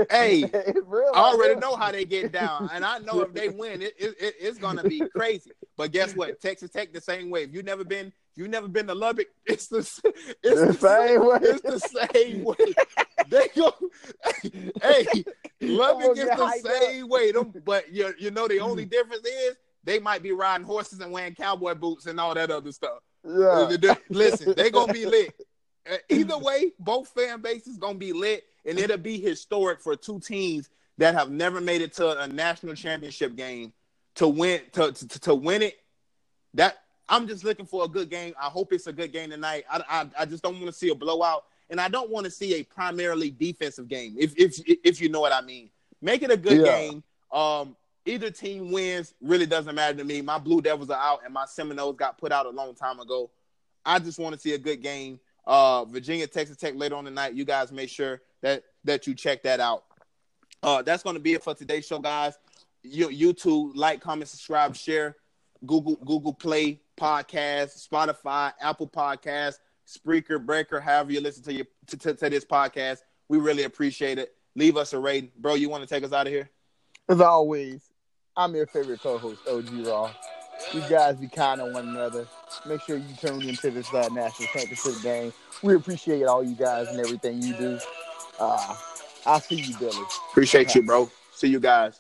Hey. 0.09 0.43
I 0.53 1.11
already 1.15 1.59
know 1.59 1.75
how 1.75 1.91
they 1.91 2.05
get 2.05 2.31
down, 2.31 2.69
and 2.73 2.85
I 2.85 2.99
know 2.99 3.21
if 3.21 3.33
they 3.33 3.49
win, 3.49 3.81
it, 3.81 3.93
it, 3.97 4.15
it- 4.19 4.35
it's 4.39 4.57
gonna 4.57 4.83
be 4.83 5.01
crazy. 5.15 5.51
But 5.77 5.91
guess 5.91 6.15
what? 6.15 6.39
Texas 6.41 6.71
Tech 6.71 6.93
the 6.93 7.01
same 7.01 7.29
way. 7.29 7.43
If 7.43 7.53
you 7.53 7.63
never 7.63 7.83
been, 7.83 8.11
you 8.35 8.47
never 8.47 8.67
been 8.67 8.87
to 8.87 8.95
Lubbock, 8.95 9.27
it's 9.45 9.67
the 9.67 9.79
it's 9.79 10.01
The 10.01 10.65
the, 10.67 10.73
same 10.73 11.25
way. 11.25 11.39
It's 11.41 11.61
the 11.61 11.79
same 12.13 12.43
way. 12.43 12.73
They 13.29 13.47
go, 13.55 13.73
hey, 14.81 15.23
Lubbock 15.61 16.17
is 16.17 16.25
the 16.25 16.35
hyped 16.35 16.65
up. 16.65 16.81
same 16.83 17.07
way. 17.09 17.31
Them, 17.31 17.53
but 17.65 17.91
you 17.91 18.13
you 18.19 18.31
know 18.31 18.47
the 18.47 18.59
only 18.59 18.85
mm. 18.85 18.91
difference 18.91 19.25
is 19.25 19.55
they 19.83 19.99
might 19.99 20.23
be 20.23 20.31
riding 20.31 20.65
horses 20.65 20.99
and 20.99 21.11
wearing 21.11 21.35
cowboy 21.35 21.75
boots 21.75 22.05
and 22.05 22.19
all 22.19 22.33
that 22.33 22.51
other 22.51 22.71
stuff. 22.71 22.99
Yeah. 23.25 23.95
Listen, 24.09 24.53
they 24.55 24.69
gonna 24.69 24.93
be 24.93 25.05
lit. 25.05 25.33
Uh, 25.91 25.97
Either 26.09 26.37
way, 26.37 26.71
both 26.79 27.09
fan 27.09 27.41
bases 27.41 27.77
gonna 27.77 27.97
be 27.97 28.13
lit, 28.13 28.45
and 28.65 28.79
it'll 28.79 28.97
be 28.97 29.19
historic 29.19 29.81
for 29.81 29.95
two 29.95 30.19
teams 30.19 30.69
that 30.97 31.13
have 31.13 31.29
never 31.31 31.59
made 31.59 31.81
it 31.81 31.93
to 31.93 32.19
a 32.21 32.27
national 32.27 32.75
championship 32.75 33.35
game 33.35 33.73
to 34.15 34.27
win 34.27 34.61
to 34.73 34.91
to, 34.91 35.19
to 35.19 35.35
win 35.35 35.61
it. 35.61 35.75
That 36.53 36.77
I'm 37.09 37.27
just 37.27 37.43
looking 37.43 37.65
for 37.65 37.83
a 37.83 37.87
good 37.87 38.09
game. 38.09 38.33
I 38.39 38.45
hope 38.45 38.71
it's 38.71 38.87
a 38.87 38.93
good 38.93 39.11
game 39.11 39.29
tonight. 39.31 39.65
I 39.69 39.83
I, 39.89 40.09
I 40.19 40.25
just 40.25 40.43
don't 40.43 40.55
want 40.55 40.67
to 40.67 40.71
see 40.73 40.89
a 40.89 40.95
blowout, 40.95 41.45
and 41.69 41.81
I 41.81 41.89
don't 41.89 42.09
want 42.09 42.25
to 42.25 42.31
see 42.31 42.55
a 42.55 42.63
primarily 42.63 43.31
defensive 43.31 43.87
game. 43.87 44.15
If 44.17 44.33
if 44.37 44.59
if 44.65 45.01
you 45.01 45.09
know 45.09 45.19
what 45.19 45.33
I 45.33 45.41
mean, 45.41 45.69
make 46.01 46.21
it 46.21 46.31
a 46.31 46.37
good 46.37 46.59
Yeah. 46.59 46.77
game. 46.77 47.03
Um, 47.31 47.75
either 48.05 48.29
team 48.29 48.71
wins 48.71 49.13
really 49.21 49.47
doesn't 49.47 49.73
matter 49.73 49.97
to 49.97 50.03
me. 50.03 50.21
My 50.21 50.37
Blue 50.37 50.61
Devils 50.61 50.89
are 50.91 50.99
out, 50.99 51.21
and 51.25 51.33
my 51.33 51.45
Seminoles 51.45 51.95
got 51.95 52.17
put 52.17 52.31
out 52.31 52.45
a 52.45 52.49
long 52.51 52.75
time 52.75 52.99
ago. 52.99 53.29
I 53.85 53.99
just 53.99 54.19
want 54.19 54.33
to 54.35 54.39
see 54.39 54.53
a 54.53 54.57
good 54.57 54.81
game. 54.81 55.19
Uh, 55.45 55.85
Virginia, 55.85 56.27
Texas 56.27 56.57
Tech 56.57 56.73
later 56.75 56.95
on 56.95 57.05
tonight. 57.05 57.33
You 57.33 57.45
guys 57.45 57.71
make 57.71 57.89
sure 57.89 58.21
that 58.41 58.63
that 58.83 59.07
you 59.07 59.13
check 59.13 59.43
that 59.43 59.59
out. 59.59 59.83
Uh, 60.61 60.81
that's 60.81 61.03
going 61.03 61.15
to 61.15 61.21
be 61.21 61.33
it 61.33 61.43
for 61.43 61.53
today's 61.53 61.85
show, 61.85 61.99
guys. 61.99 62.33
You 62.83 63.09
YouTube, 63.09 63.71
like, 63.75 64.01
comment, 64.01 64.29
subscribe, 64.29 64.75
share. 64.75 65.17
Google 65.65 65.95
Google 65.97 66.33
Play 66.33 66.81
Podcast, 66.99 67.87
Spotify, 67.87 68.53
Apple 68.61 68.87
Podcast, 68.87 69.55
Spreaker, 69.87 70.43
Breaker, 70.43 70.79
however 70.79 71.11
you 71.11 71.21
listen 71.21 71.43
to 71.43 71.53
your 71.53 71.65
to, 71.87 71.97
to, 71.97 72.13
to 72.13 72.29
this 72.29 72.45
podcast. 72.45 72.99
We 73.29 73.37
really 73.37 73.63
appreciate 73.63 74.19
it. 74.19 74.33
Leave 74.55 74.77
us 74.77 74.93
a 74.93 74.99
rating, 74.99 75.31
bro. 75.37 75.55
You 75.55 75.69
want 75.69 75.83
to 75.83 75.89
take 75.89 76.03
us 76.03 76.13
out 76.13 76.27
of 76.27 76.33
here? 76.33 76.49
As 77.09 77.21
always, 77.21 77.81
I'm 78.35 78.55
your 78.55 78.67
favorite 78.67 79.01
co-host, 79.01 79.41
OG 79.47 79.87
Raw. 79.87 80.11
You 80.73 80.81
guys 80.89 81.15
be 81.17 81.27
kind 81.27 81.61
on 81.61 81.73
one 81.73 81.87
another. 81.89 82.25
Make 82.65 82.81
sure 82.81 82.97
you 82.97 83.15
tune 83.19 83.41
into 83.41 83.71
this 83.71 83.93
uh, 83.93 84.09
national 84.11 84.47
championship 84.49 85.01
game. 85.03 85.33
We 85.61 85.75
appreciate 85.75 86.23
all 86.23 86.43
you 86.43 86.55
guys 86.55 86.87
and 86.87 86.99
everything 86.99 87.41
you 87.41 87.55
do. 87.55 87.79
Uh, 88.39 88.75
I'll 89.25 89.39
see 89.39 89.55
you, 89.55 89.77
Billy. 89.77 90.03
Appreciate 90.31 90.73
you, 90.75 90.83
bro. 90.83 91.09
See 91.33 91.47
you 91.47 91.59
guys. 91.59 91.99